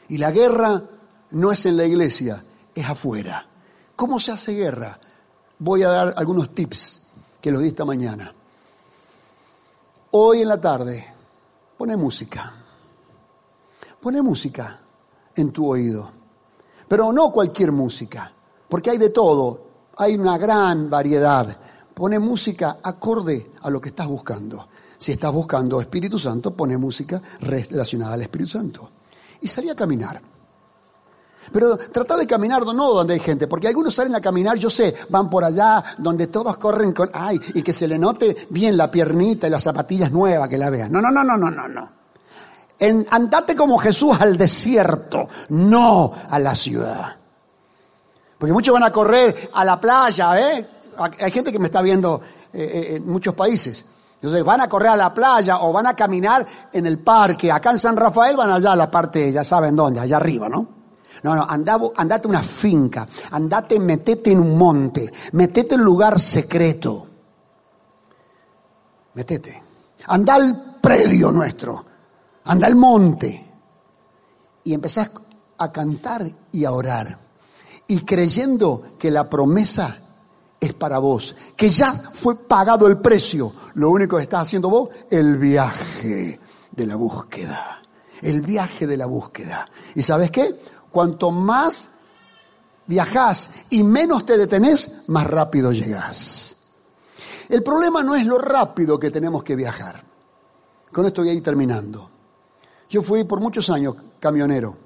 Y 0.09 0.18
la 0.18 0.32
guerra 0.32 0.82
no 1.30 1.53
es 1.53 1.66
en 1.66 1.76
la 1.76 1.84
iglesia, 1.84 2.45
es 2.74 2.84
afuera. 2.84 3.49
¿Cómo 3.95 4.18
se 4.18 4.32
hace 4.32 4.55
guerra? 4.55 4.99
Voy 5.61 5.84
a 5.84 5.89
dar 5.89 6.14
algunos 6.16 6.53
tips 6.53 7.03
que 7.41 7.53
los 7.53 7.62
di 7.62 7.68
esta 7.68 7.84
mañana. 7.84 8.34
Hoy 10.11 10.43
en 10.43 10.49
la 10.49 10.61
tarde, 10.61 11.14
pone 11.78 11.97
música. 11.97 12.53
Pone 14.01 14.20
música 14.20 14.80
en 15.37 15.53
tu 15.53 15.68
oído. 15.68 16.11
Pero 16.89 17.12
no 17.12 17.30
cualquier 17.30 17.70
música, 17.70 18.32
porque 18.68 18.91
hay 18.91 18.99
de 18.99 19.11
todo 19.11 19.65
hay 19.97 20.14
una 20.14 20.38
gran 20.38 20.90
variedad. 20.90 21.57
Pone 21.94 22.18
música 22.18 22.78
acorde 22.82 23.53
a 23.62 23.70
lo 23.70 23.80
que 23.80 23.88
estás 23.88 24.07
buscando. 24.07 24.68
Si 24.99 25.12
estás 25.12 25.32
buscando 25.32 25.80
Espíritu 25.80 26.18
Santo, 26.18 26.55
pone 26.55 26.76
música 26.76 27.20
relacionada 27.40 28.14
al 28.14 28.22
Espíritu 28.22 28.51
Santo. 28.51 28.90
Y 29.40 29.49
salí 29.49 29.68
a 29.68 29.74
caminar. 29.74 30.20
Pero 31.53 31.76
trata 31.76 32.16
de 32.16 32.26
caminar 32.26 32.64
no 32.66 32.92
donde 32.92 33.14
hay 33.14 33.20
gente, 33.20 33.47
porque 33.47 33.68
algunos 33.68 33.94
salen 33.94 34.14
a 34.14 34.20
caminar, 34.20 34.57
yo 34.57 34.68
sé, 34.68 34.94
van 35.09 35.30
por 35.30 35.44
allá 35.44 35.82
donde 35.99 36.26
todos 36.26 36.57
corren 36.57 36.92
con, 36.92 37.11
ay, 37.12 37.38
y 37.55 37.62
que 37.62 37.72
se 37.72 37.86
le 37.86 37.99
note 37.99 38.49
bien 38.51 38.76
la 38.76 38.90
piernita 38.90 39.47
y 39.47 39.51
las 39.51 39.62
zapatillas 39.62 40.11
nuevas 40.11 40.49
que 40.49 40.59
la 40.59 40.70
vean. 40.70 40.90
No, 40.90 41.01
no, 41.01 41.11
no, 41.11 41.22
no, 41.22 41.36
no, 41.36 41.51
no, 41.51 41.68
no. 41.68 41.92
Andate 43.11 43.55
como 43.55 43.78
Jesús 43.78 44.16
al 44.20 44.36
desierto, 44.36 45.28
no 45.51 46.12
a 46.28 46.38
la 46.38 46.55
ciudad. 46.55 47.15
Porque 48.39 48.53
muchos 48.53 48.72
van 48.72 48.82
a 48.82 48.91
correr 48.91 49.51
a 49.53 49.64
la 49.64 49.80
playa, 49.80 50.39
¿eh? 50.39 50.68
Hay 50.99 51.30
gente 51.30 51.53
que 51.53 51.59
me 51.59 51.66
está 51.66 51.82
viendo 51.82 52.20
eh, 52.53 52.62
eh, 52.62 52.97
en 52.97 53.09
muchos 53.09 53.34
países. 53.34 53.84
Entonces 54.14 54.45
van 54.45 54.61
a 54.62 54.68
correr 54.68 54.91
a 54.91 54.97
la 54.97 55.12
playa 55.12 55.61
o 55.61 55.72
van 55.72 55.87
a 55.87 55.95
caminar 55.95 56.47
en 56.72 56.87
el 56.87 56.99
parque. 56.99 57.53
Acá 57.53 57.70
en 57.70 57.78
San 57.78 57.97
Rafael 57.97 58.37
van 58.37 58.51
allá 58.51 58.72
a 58.72 58.76
la 58.76 58.91
parte, 58.91 59.30
ya 59.30 59.45
saben 59.45 59.76
dónde, 59.76 60.01
allá 60.01 60.16
arriba, 60.16 60.49
¿no? 60.49 60.76
No, 61.22 61.34
no, 61.34 61.47
andate 61.49 62.26
a 62.26 62.28
una 62.28 62.43
finca, 62.43 63.09
andate, 63.30 63.78
metete 63.78 64.32
en 64.32 64.41
un 64.41 64.57
monte, 64.57 65.11
metete 65.32 65.74
en 65.74 65.80
un 65.80 65.87
lugar 65.87 66.20
secreto. 66.20 67.07
Metete. 69.14 69.62
Anda 70.09 70.34
al 70.34 70.78
predio 70.80 71.32
nuestro, 71.32 71.84
anda 72.45 72.66
al 72.66 72.76
monte. 72.76 73.43
Y 74.64 74.74
empezás 74.74 75.11
a 75.59 75.72
cantar 75.72 76.26
y 76.53 76.64
a 76.64 76.72
orar. 76.72 77.26
Y 77.89 78.01
creyendo 78.01 78.82
que 78.99 79.11
la 79.11 79.28
promesa 79.28 79.97
es 80.59 80.72
para 80.72 80.99
vos, 80.99 81.34
que 81.57 81.70
ya 81.70 81.93
fue 81.93 82.37
pagado 82.37 82.87
el 82.87 82.99
precio. 82.99 83.53
Lo 83.74 83.91
único 83.91 84.16
que 84.16 84.24
estás 84.24 84.43
haciendo 84.43 84.70
vos, 84.70 84.89
el 85.11 85.37
viaje 85.37 86.41
de 86.72 86.87
la 86.87 86.97
búsqueda. 86.97 87.82
El 88.22 88.41
viaje 88.41 88.87
de 88.87 88.97
la 88.97 89.07
búsqueda. 89.07 89.68
¿Y 89.95 90.03
sabes 90.03 90.30
qué? 90.30 90.59
Cuanto 90.91 91.30
más 91.30 91.91
viajás 92.87 93.51
y 93.70 93.82
menos 93.82 94.24
te 94.24 94.39
detenés, 94.39 95.03
más 95.09 95.26
rápido 95.26 95.72
llegás. 95.72 96.57
El 97.49 97.62
problema 97.62 98.03
no 98.03 98.14
es 98.16 98.26
lo 98.26 98.39
rápido 98.39 98.99
que 98.99 99.11
tenemos 99.11 99.45
que 99.45 99.55
viajar. 99.55 100.03
Con 100.93 101.07
esto 101.07 101.22
voy 101.22 101.30
a 101.30 101.34
ir 101.34 101.43
terminando. 101.43 102.11
Yo 102.89 103.03
fui 103.03 103.24
por 103.24 103.41
muchos 103.41 103.68
años 103.70 103.95
camionero. 104.18 104.86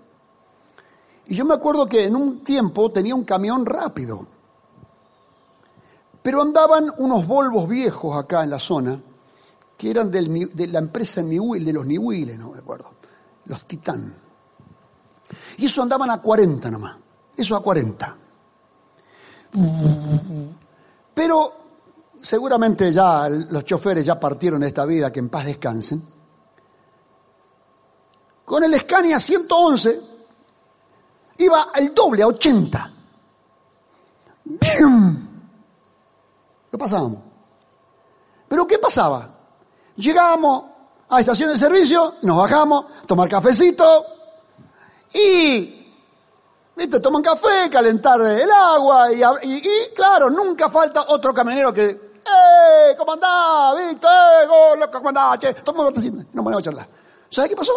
Y 1.31 1.37
yo 1.37 1.45
me 1.45 1.55
acuerdo 1.55 1.87
que 1.87 2.03
en 2.03 2.17
un 2.17 2.43
tiempo 2.43 2.91
tenía 2.91 3.15
un 3.15 3.23
camión 3.23 3.65
rápido. 3.65 4.27
Pero 6.21 6.43
andaban 6.43 6.93
unos 6.99 7.25
Volvos 7.25 7.69
viejos 7.69 8.19
acá 8.19 8.43
en 8.43 8.51
la 8.51 8.59
zona, 8.59 9.01
que 9.79 9.91
eran 9.93 10.11
de 10.11 10.67
la 10.67 10.81
empresa 10.81 11.23
de 11.23 11.73
los 11.73 11.87
Niwiles, 11.87 12.37
no 12.37 12.51
me 12.51 12.59
acuerdo, 12.59 12.91
los 13.45 13.65
Titán. 13.65 14.13
Y 15.59 15.67
eso 15.67 15.83
andaban 15.83 16.11
a 16.11 16.21
40 16.21 16.69
nomás. 16.69 16.97
Eso 17.37 17.55
a 17.55 17.63
40. 17.63 18.17
Pero 21.15 21.53
seguramente 22.21 22.93
ya 22.93 23.29
los 23.29 23.65
choferes 23.65 24.05
ya 24.05 24.19
partieron 24.19 24.61
de 24.61 24.67
esta 24.67 24.85
vida, 24.85 25.13
que 25.13 25.21
en 25.21 25.29
paz 25.29 25.47
descansen. 25.47 26.03
Con 28.45 28.65
el 28.65 28.77
Scania 28.81 29.21
111 29.21 30.10
iba 31.45 31.69
al 31.73 31.95
doble, 31.95 32.23
a 32.23 32.27
80. 32.29 32.93
¡Bim! 34.45 35.29
Lo 36.71 36.79
pasábamos. 36.79 37.19
Pero 38.49 38.67
¿qué 38.67 38.79
pasaba? 38.79 39.29
Llegábamos 39.97 40.65
a 41.09 41.21
estación 41.21 41.51
de 41.51 41.59
servicio, 41.59 42.15
nos 42.23 42.37
bajamos, 42.37 42.87
tomar 43.07 43.29
cafecito, 43.29 44.07
y, 45.13 45.93
viste, 46.77 47.01
toman 47.01 47.23
café, 47.23 47.69
calentar 47.71 48.21
el 48.21 48.51
agua 48.51 49.09
y, 49.13 49.21
claro, 49.95 50.31
nunca 50.31 50.71
falta 50.71 51.05
otro 51.09 51.35
camionero 51.35 51.73
que, 51.73 51.89
¡eh! 51.89 52.95
¿Cómo 52.97 53.13
andás, 53.13 53.89
Víctor? 53.89 54.11
¡Eh! 54.11 54.87
¿Cómo 54.93 55.09
andás? 55.09 55.39
Che, 55.41 55.55
toma 55.55 55.85
No 55.85 55.91
nos 55.91 56.45
ponemos 56.45 56.59
a 56.59 56.63
charlar. 56.63 56.89
¿Sabes 57.29 57.51
qué 57.51 57.57
pasó? 57.57 57.73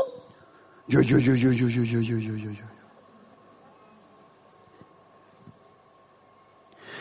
Yo, 0.88 1.02
yo, 1.02 1.18
yo, 1.18 1.34
yo, 1.34 1.52
yo, 1.52 1.68
yo, 1.68 1.84
yo, 1.84 2.02
yo, 2.02 2.18
yo, 2.20 2.52
yo. 2.52 2.63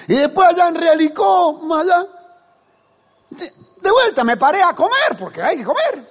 Y 0.08 0.14
después 0.14 0.48
allá 0.48 0.68
en 0.68 0.74
Realicó, 0.74 1.60
allá, 1.74 2.06
de, 3.30 3.90
vuelta 3.90 4.24
me 4.24 4.36
paré 4.36 4.62
a 4.62 4.74
comer, 4.74 5.16
porque 5.18 5.42
hay 5.42 5.58
que 5.58 5.64
comer. 5.64 6.10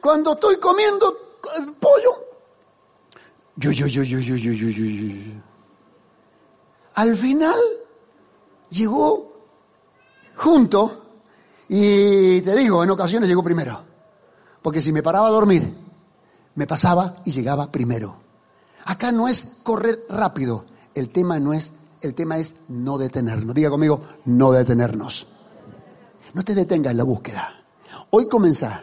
Cuando 0.00 0.32
estoy 0.32 0.56
comiendo 0.56 1.38
el 1.56 1.72
pollo, 1.72 2.24
yo, 3.56 3.70
yo, 3.72 3.86
yo, 3.86 4.02
yo, 4.02 4.18
yo, 4.18 4.36
yo, 4.36 4.52
yo, 4.52 4.68
yo, 4.70 4.84
yo. 4.84 5.42
Al 6.94 7.14
final 7.14 7.60
llegó 8.70 9.32
junto 10.36 11.02
y 11.68 12.40
te 12.40 12.56
digo, 12.56 12.82
en 12.82 12.90
ocasiones 12.90 13.28
llegó 13.28 13.42
primero. 13.42 13.82
Porque 14.62 14.82
si 14.82 14.92
me 14.92 15.02
paraba 15.02 15.28
a 15.28 15.30
dormir, 15.30 15.72
me 16.54 16.66
pasaba 16.66 17.16
y 17.24 17.32
llegaba 17.32 17.70
primero. 17.70 18.16
Acá 18.84 19.12
no 19.12 19.28
es 19.28 19.58
correr 19.62 20.04
rápido, 20.08 20.64
el 20.94 21.10
tema 21.10 21.38
no 21.38 21.52
es, 21.52 21.72
el 22.00 22.14
tema 22.14 22.38
es 22.38 22.56
no 22.68 22.98
detenernos. 22.98 23.54
Diga 23.54 23.70
conmigo, 23.70 24.00
no 24.26 24.52
detenernos. 24.52 25.26
No 26.34 26.44
te 26.44 26.54
detengas 26.54 26.92
en 26.92 26.96
la 26.96 27.04
búsqueda. 27.04 27.64
Hoy 28.10 28.28
comenzá, 28.28 28.82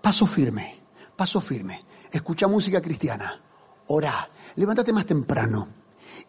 paso 0.00 0.26
firme, 0.26 0.80
paso 1.16 1.40
firme. 1.40 1.84
Escucha 2.12 2.46
música 2.46 2.80
cristiana 2.80 3.42
orá, 3.88 4.28
levántate 4.56 4.92
más 4.92 5.06
temprano. 5.06 5.68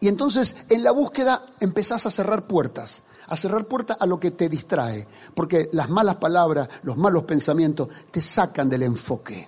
Y 0.00 0.08
entonces 0.08 0.66
en 0.68 0.82
la 0.82 0.90
búsqueda 0.92 1.44
empezás 1.60 2.06
a 2.06 2.10
cerrar 2.10 2.46
puertas, 2.46 3.04
a 3.26 3.36
cerrar 3.36 3.66
puertas 3.66 3.96
a 4.00 4.06
lo 4.06 4.18
que 4.18 4.32
te 4.32 4.48
distrae, 4.48 5.06
porque 5.34 5.68
las 5.72 5.88
malas 5.88 6.16
palabras, 6.16 6.68
los 6.82 6.96
malos 6.96 7.24
pensamientos 7.24 7.88
te 8.10 8.20
sacan 8.20 8.68
del 8.68 8.82
enfoque. 8.82 9.46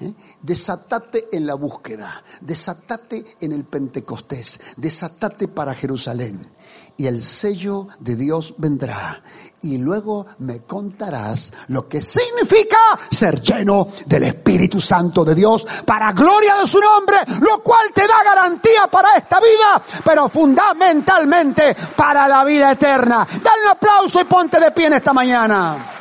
¿Eh? 0.00 0.12
Desatate 0.42 1.28
en 1.32 1.46
la 1.46 1.54
búsqueda, 1.54 2.22
desatate 2.40 3.36
en 3.40 3.52
el 3.52 3.64
Pentecostés, 3.64 4.60
desatate 4.76 5.48
para 5.48 5.74
Jerusalén 5.74 6.54
y 6.96 7.06
el 7.06 7.22
sello 7.24 7.88
de 7.98 8.16
Dios 8.16 8.54
vendrá. 8.58 9.20
Y 9.62 9.78
luego 9.78 10.26
me 10.40 10.60
contarás 10.60 11.52
lo 11.68 11.88
que 11.88 12.02
significa 12.02 12.76
ser 13.10 13.40
lleno 13.40 13.88
del 14.06 14.24
Espíritu 14.24 14.80
Santo 14.80 15.24
de 15.24 15.34
Dios 15.34 15.66
para 15.86 16.12
gloria 16.12 16.56
de 16.56 16.66
su 16.66 16.78
nombre, 16.78 17.16
lo 17.40 17.62
cual 17.62 17.90
te 17.94 18.02
da 18.02 18.22
garantía 18.22 18.86
para 18.90 19.16
esta 19.16 19.38
vida, 19.40 19.82
pero 20.04 20.28
fundamentalmente 20.28 21.74
para 21.96 22.28
la 22.28 22.44
vida 22.44 22.72
eterna. 22.72 23.26
Dale 23.42 23.62
un 23.64 23.70
aplauso 23.70 24.20
y 24.20 24.24
ponte 24.24 24.60
de 24.60 24.70
pie 24.70 24.86
en 24.86 24.92
esta 24.94 25.14
mañana. 25.14 25.93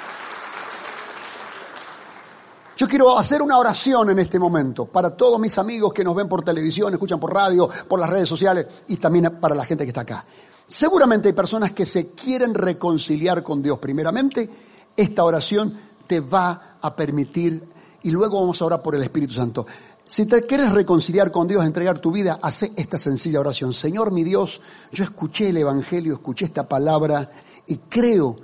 Yo 2.83 2.89
quiero 2.89 3.17
hacer 3.17 3.41
una 3.41 3.57
oración 3.57 4.09
en 4.09 4.19
este 4.19 4.37
momento 4.37 4.85
para 4.85 5.15
todos 5.15 5.39
mis 5.39 5.57
amigos 5.57 5.93
que 5.93 6.03
nos 6.03 6.13
ven 6.13 6.27
por 6.27 6.43
televisión, 6.43 6.91
escuchan 6.91 7.17
por 7.17 7.33
radio, 7.33 7.69
por 7.87 7.97
las 7.97 8.09
redes 8.09 8.27
sociales 8.27 8.67
y 8.89 8.97
también 8.97 9.37
para 9.39 9.55
la 9.55 9.63
gente 9.63 9.85
que 9.85 9.91
está 9.91 10.01
acá. 10.01 10.25
Seguramente 10.67 11.29
hay 11.29 11.33
personas 11.33 11.71
que 11.71 11.85
se 11.85 12.11
quieren 12.11 12.53
reconciliar 12.53 13.41
con 13.41 13.61
Dios. 13.61 13.79
Primeramente, 13.79 14.49
esta 14.97 15.23
oración 15.23 15.73
te 16.05 16.19
va 16.19 16.77
a 16.81 16.93
permitir, 16.93 17.63
y 18.01 18.11
luego 18.11 18.41
vamos 18.41 18.61
a 18.61 18.65
orar 18.65 18.81
por 18.81 18.95
el 18.95 19.03
Espíritu 19.03 19.35
Santo. 19.35 19.65
Si 20.05 20.25
te 20.25 20.45
quieres 20.45 20.73
reconciliar 20.73 21.31
con 21.31 21.47
Dios, 21.47 21.63
entregar 21.63 21.99
tu 21.99 22.11
vida, 22.11 22.39
hace 22.41 22.73
esta 22.75 22.97
sencilla 22.97 23.39
oración. 23.39 23.71
Señor 23.71 24.11
mi 24.11 24.25
Dios, 24.25 24.59
yo 24.91 25.05
escuché 25.05 25.51
el 25.51 25.55
Evangelio, 25.55 26.15
escuché 26.15 26.43
esta 26.43 26.67
palabra 26.67 27.31
y 27.65 27.77
creo 27.77 28.35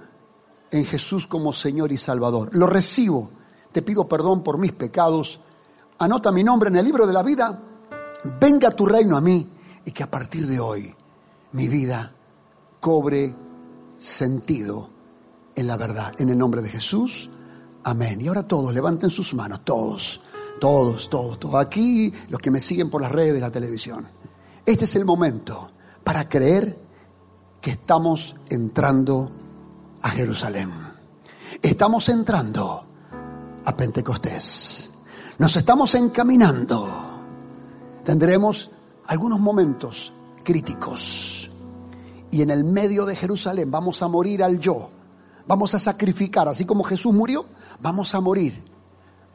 en 0.71 0.85
Jesús 0.85 1.27
como 1.27 1.51
Señor 1.51 1.91
y 1.91 1.97
Salvador. 1.97 2.51
Lo 2.53 2.67
recibo. 2.67 3.31
Te 3.71 3.81
pido 3.81 4.07
perdón 4.07 4.43
por 4.43 4.57
mis 4.57 4.71
pecados. 4.71 5.39
Anota 5.99 6.31
mi 6.31 6.43
nombre 6.43 6.69
en 6.69 6.77
el 6.77 6.85
libro 6.85 7.05
de 7.05 7.13
la 7.13 7.23
vida. 7.23 7.59
Venga 8.39 8.71
tu 8.71 8.85
reino 8.85 9.15
a 9.15 9.21
mí 9.21 9.47
y 9.85 9.91
que 9.91 10.03
a 10.03 10.11
partir 10.11 10.47
de 10.47 10.59
hoy 10.59 10.93
mi 11.51 11.67
vida 11.67 12.11
cobre 12.79 13.35
sentido 13.99 14.89
en 15.55 15.67
la 15.67 15.77
verdad. 15.77 16.13
En 16.19 16.29
el 16.29 16.37
nombre 16.37 16.61
de 16.61 16.69
Jesús, 16.69 17.29
amén. 17.83 18.21
Y 18.21 18.27
ahora 18.27 18.43
todos, 18.43 18.73
levanten 18.73 19.09
sus 19.09 19.33
manos, 19.33 19.61
todos, 19.63 20.21
todos, 20.59 21.09
todos, 21.09 21.39
todos. 21.39 21.55
Aquí 21.55 22.11
los 22.29 22.41
que 22.41 22.51
me 22.51 22.59
siguen 22.59 22.89
por 22.89 23.01
las 23.01 23.11
redes 23.11 23.33
de 23.33 23.39
la 23.39 23.51
televisión. 23.51 24.07
Este 24.65 24.85
es 24.85 24.95
el 24.95 25.05
momento 25.05 25.71
para 26.03 26.27
creer 26.27 26.77
que 27.61 27.71
estamos 27.71 28.35
entrando 28.49 29.31
a 30.01 30.09
Jerusalén. 30.09 30.71
Estamos 31.61 32.07
entrando 32.09 32.85
Pentecostés. 33.75 34.91
Nos 35.37 35.55
estamos 35.55 35.95
encaminando. 35.95 36.87
Tendremos 38.03 38.71
algunos 39.07 39.39
momentos 39.39 40.13
críticos. 40.43 41.49
Y 42.31 42.41
en 42.41 42.49
el 42.51 42.63
medio 42.63 43.05
de 43.05 43.15
Jerusalén 43.15 43.71
vamos 43.71 44.01
a 44.01 44.07
morir 44.07 44.43
al 44.43 44.59
yo. 44.59 44.89
Vamos 45.47 45.73
a 45.73 45.79
sacrificar, 45.79 46.47
así 46.47 46.65
como 46.65 46.83
Jesús 46.83 47.13
murió, 47.13 47.45
vamos 47.81 48.13
a 48.13 48.21
morir 48.21 48.63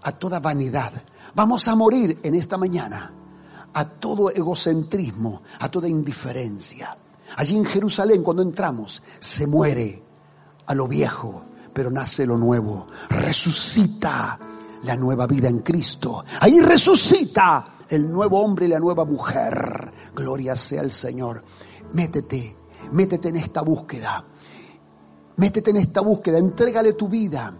a 0.03 0.13
toda 0.13 0.39
vanidad. 0.39 0.93
Vamos 1.35 1.67
a 1.67 1.75
morir 1.75 2.21
en 2.23 2.37
esta 2.37 2.57
mañana 2.57 3.13
a 3.73 3.85
todo 3.85 4.31
egocentrismo, 4.31 5.43
a 5.59 5.69
toda 5.69 5.89
indiferencia. 5.89 6.97
Allí 7.37 7.57
en 7.57 7.65
Jerusalén, 7.65 8.23
cuando 8.23 8.43
entramos, 8.43 9.03
se 9.19 9.47
muere 9.47 10.03
a 10.67 10.75
lo 10.75 10.87
viejo, 10.87 11.45
pero 11.75 11.91
nace 11.91 12.25
lo 12.25 12.39
nuevo. 12.39 12.87
Resucita 13.11 14.39
la 14.85 14.97
nueva 14.97 15.27
vida 15.27 15.49
en 15.49 15.59
Cristo. 15.59 16.25
Ahí 16.41 16.61
resucita 16.61 17.75
el 17.89 18.11
nuevo 18.11 18.41
hombre 18.41 18.67
y 18.67 18.69
la 18.69 18.79
nueva 18.79 19.05
mujer. 19.05 19.93
Gloria 20.15 20.57
sea 20.57 20.83
el 20.83 20.93
Señor. 20.93 21.43
Métete, 21.93 22.57
métete 22.93 23.29
en 23.29 23.37
esta 23.37 23.63
búsqueda. 23.63 24.25
Métete 25.37 25.71
en 25.71 25.79
esta 25.79 26.01
búsqueda, 26.01 26.39
entrégale 26.39 26.93
tu 26.93 27.09
vida, 27.09 27.53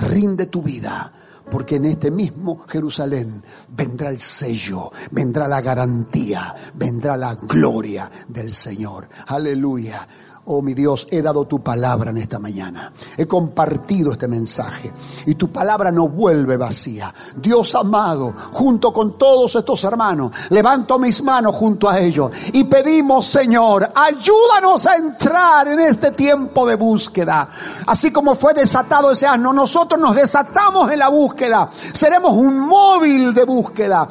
rinde 0.00 0.46
tu 0.46 0.62
vida, 0.62 1.10
porque 1.50 1.76
en 1.76 1.86
este 1.86 2.10
mismo 2.10 2.62
Jerusalén 2.68 3.42
vendrá 3.68 4.10
el 4.10 4.18
sello, 4.18 4.92
vendrá 5.10 5.48
la 5.48 5.62
garantía, 5.62 6.54
vendrá 6.74 7.16
la 7.16 7.36
gloria 7.36 8.10
del 8.28 8.52
Señor. 8.52 9.08
Aleluya. 9.28 10.06
Oh 10.46 10.60
mi 10.60 10.74
Dios, 10.74 11.08
he 11.10 11.22
dado 11.22 11.46
tu 11.46 11.62
palabra 11.62 12.10
en 12.10 12.18
esta 12.18 12.38
mañana. 12.38 12.92
He 13.16 13.26
compartido 13.26 14.12
este 14.12 14.28
mensaje 14.28 14.92
y 15.24 15.36
tu 15.36 15.50
palabra 15.50 15.90
no 15.90 16.08
vuelve 16.08 16.58
vacía. 16.58 17.14
Dios 17.36 17.74
amado, 17.74 18.34
junto 18.52 18.92
con 18.92 19.16
todos 19.16 19.56
estos 19.56 19.82
hermanos, 19.84 20.32
levanto 20.50 20.98
mis 20.98 21.22
manos 21.22 21.56
junto 21.56 21.88
a 21.88 21.98
ellos 21.98 22.30
y 22.52 22.64
pedimos, 22.64 23.26
Señor, 23.26 23.90
ayúdanos 23.94 24.86
a 24.86 24.96
entrar 24.96 25.68
en 25.68 25.80
este 25.80 26.10
tiempo 26.10 26.66
de 26.66 26.74
búsqueda. 26.74 27.48
Así 27.86 28.12
como 28.12 28.34
fue 28.34 28.52
desatado 28.52 29.12
ese 29.12 29.26
asno, 29.26 29.50
nosotros 29.50 29.98
nos 29.98 30.14
desatamos 30.14 30.92
en 30.92 30.98
la 30.98 31.08
búsqueda. 31.08 31.70
Seremos 31.94 32.34
un 32.34 32.60
móvil 32.60 33.32
de 33.32 33.44
búsqueda 33.44 34.06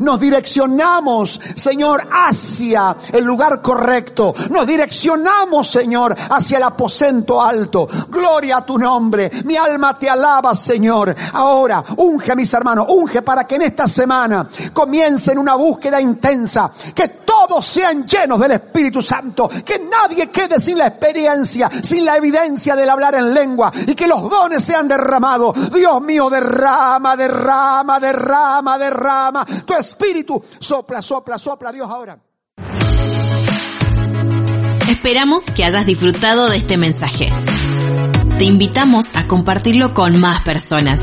nos 0.00 0.20
direccionamos, 0.20 1.40
Señor, 1.56 2.08
hacia 2.10 2.96
el 3.12 3.24
lugar 3.24 3.60
correcto. 3.60 4.34
Nos 4.50 4.66
direccionamos, 4.66 5.68
Señor, 5.68 6.14
hacia 6.30 6.58
el 6.58 6.64
aposento 6.64 7.40
alto. 7.40 7.88
Gloria 8.08 8.58
a 8.58 8.66
tu 8.66 8.78
nombre. 8.78 9.30
Mi 9.44 9.56
alma 9.56 9.98
te 9.98 10.08
alaba, 10.08 10.54
Señor. 10.54 11.14
Ahora, 11.32 11.82
unge 11.96 12.34
mis 12.36 12.52
hermanos, 12.54 12.86
unge 12.88 13.22
para 13.22 13.46
que 13.46 13.56
en 13.56 13.62
esta 13.62 13.86
semana 13.86 14.48
comiencen 14.72 15.38
una 15.38 15.54
búsqueda 15.54 16.00
intensa. 16.00 16.70
Que 16.94 17.08
todos 17.08 17.64
sean 17.64 18.06
llenos 18.06 18.38
del 18.40 18.52
Espíritu 18.52 19.02
Santo. 19.02 19.48
Que 19.64 19.80
nadie 19.80 20.28
quede 20.28 20.58
sin 20.58 20.78
la 20.78 20.86
experiencia, 20.86 21.70
sin 21.82 22.04
la 22.04 22.16
evidencia 22.16 22.76
del 22.76 22.88
hablar 22.88 23.14
en 23.14 23.32
lengua. 23.32 23.72
Y 23.86 23.94
que 23.94 24.06
los 24.06 24.28
dones 24.28 24.64
sean 24.64 24.88
derramados. 24.88 25.72
Dios 25.72 26.00
mío, 26.02 26.30
derrama, 26.30 27.16
derrama, 27.16 28.00
derrama, 28.00 28.78
derrama 28.78 29.46
espíritu. 29.78 30.42
Sopla, 30.60 31.02
sopla, 31.02 31.38
sopla 31.38 31.72
Dios 31.72 31.90
ahora. 31.90 32.18
Esperamos 34.88 35.44
que 35.44 35.64
hayas 35.64 35.86
disfrutado 35.86 36.48
de 36.48 36.56
este 36.56 36.76
mensaje. 36.76 37.30
Te 38.38 38.44
invitamos 38.44 39.06
a 39.14 39.26
compartirlo 39.26 39.94
con 39.94 40.18
más 40.18 40.42
personas. 40.42 41.02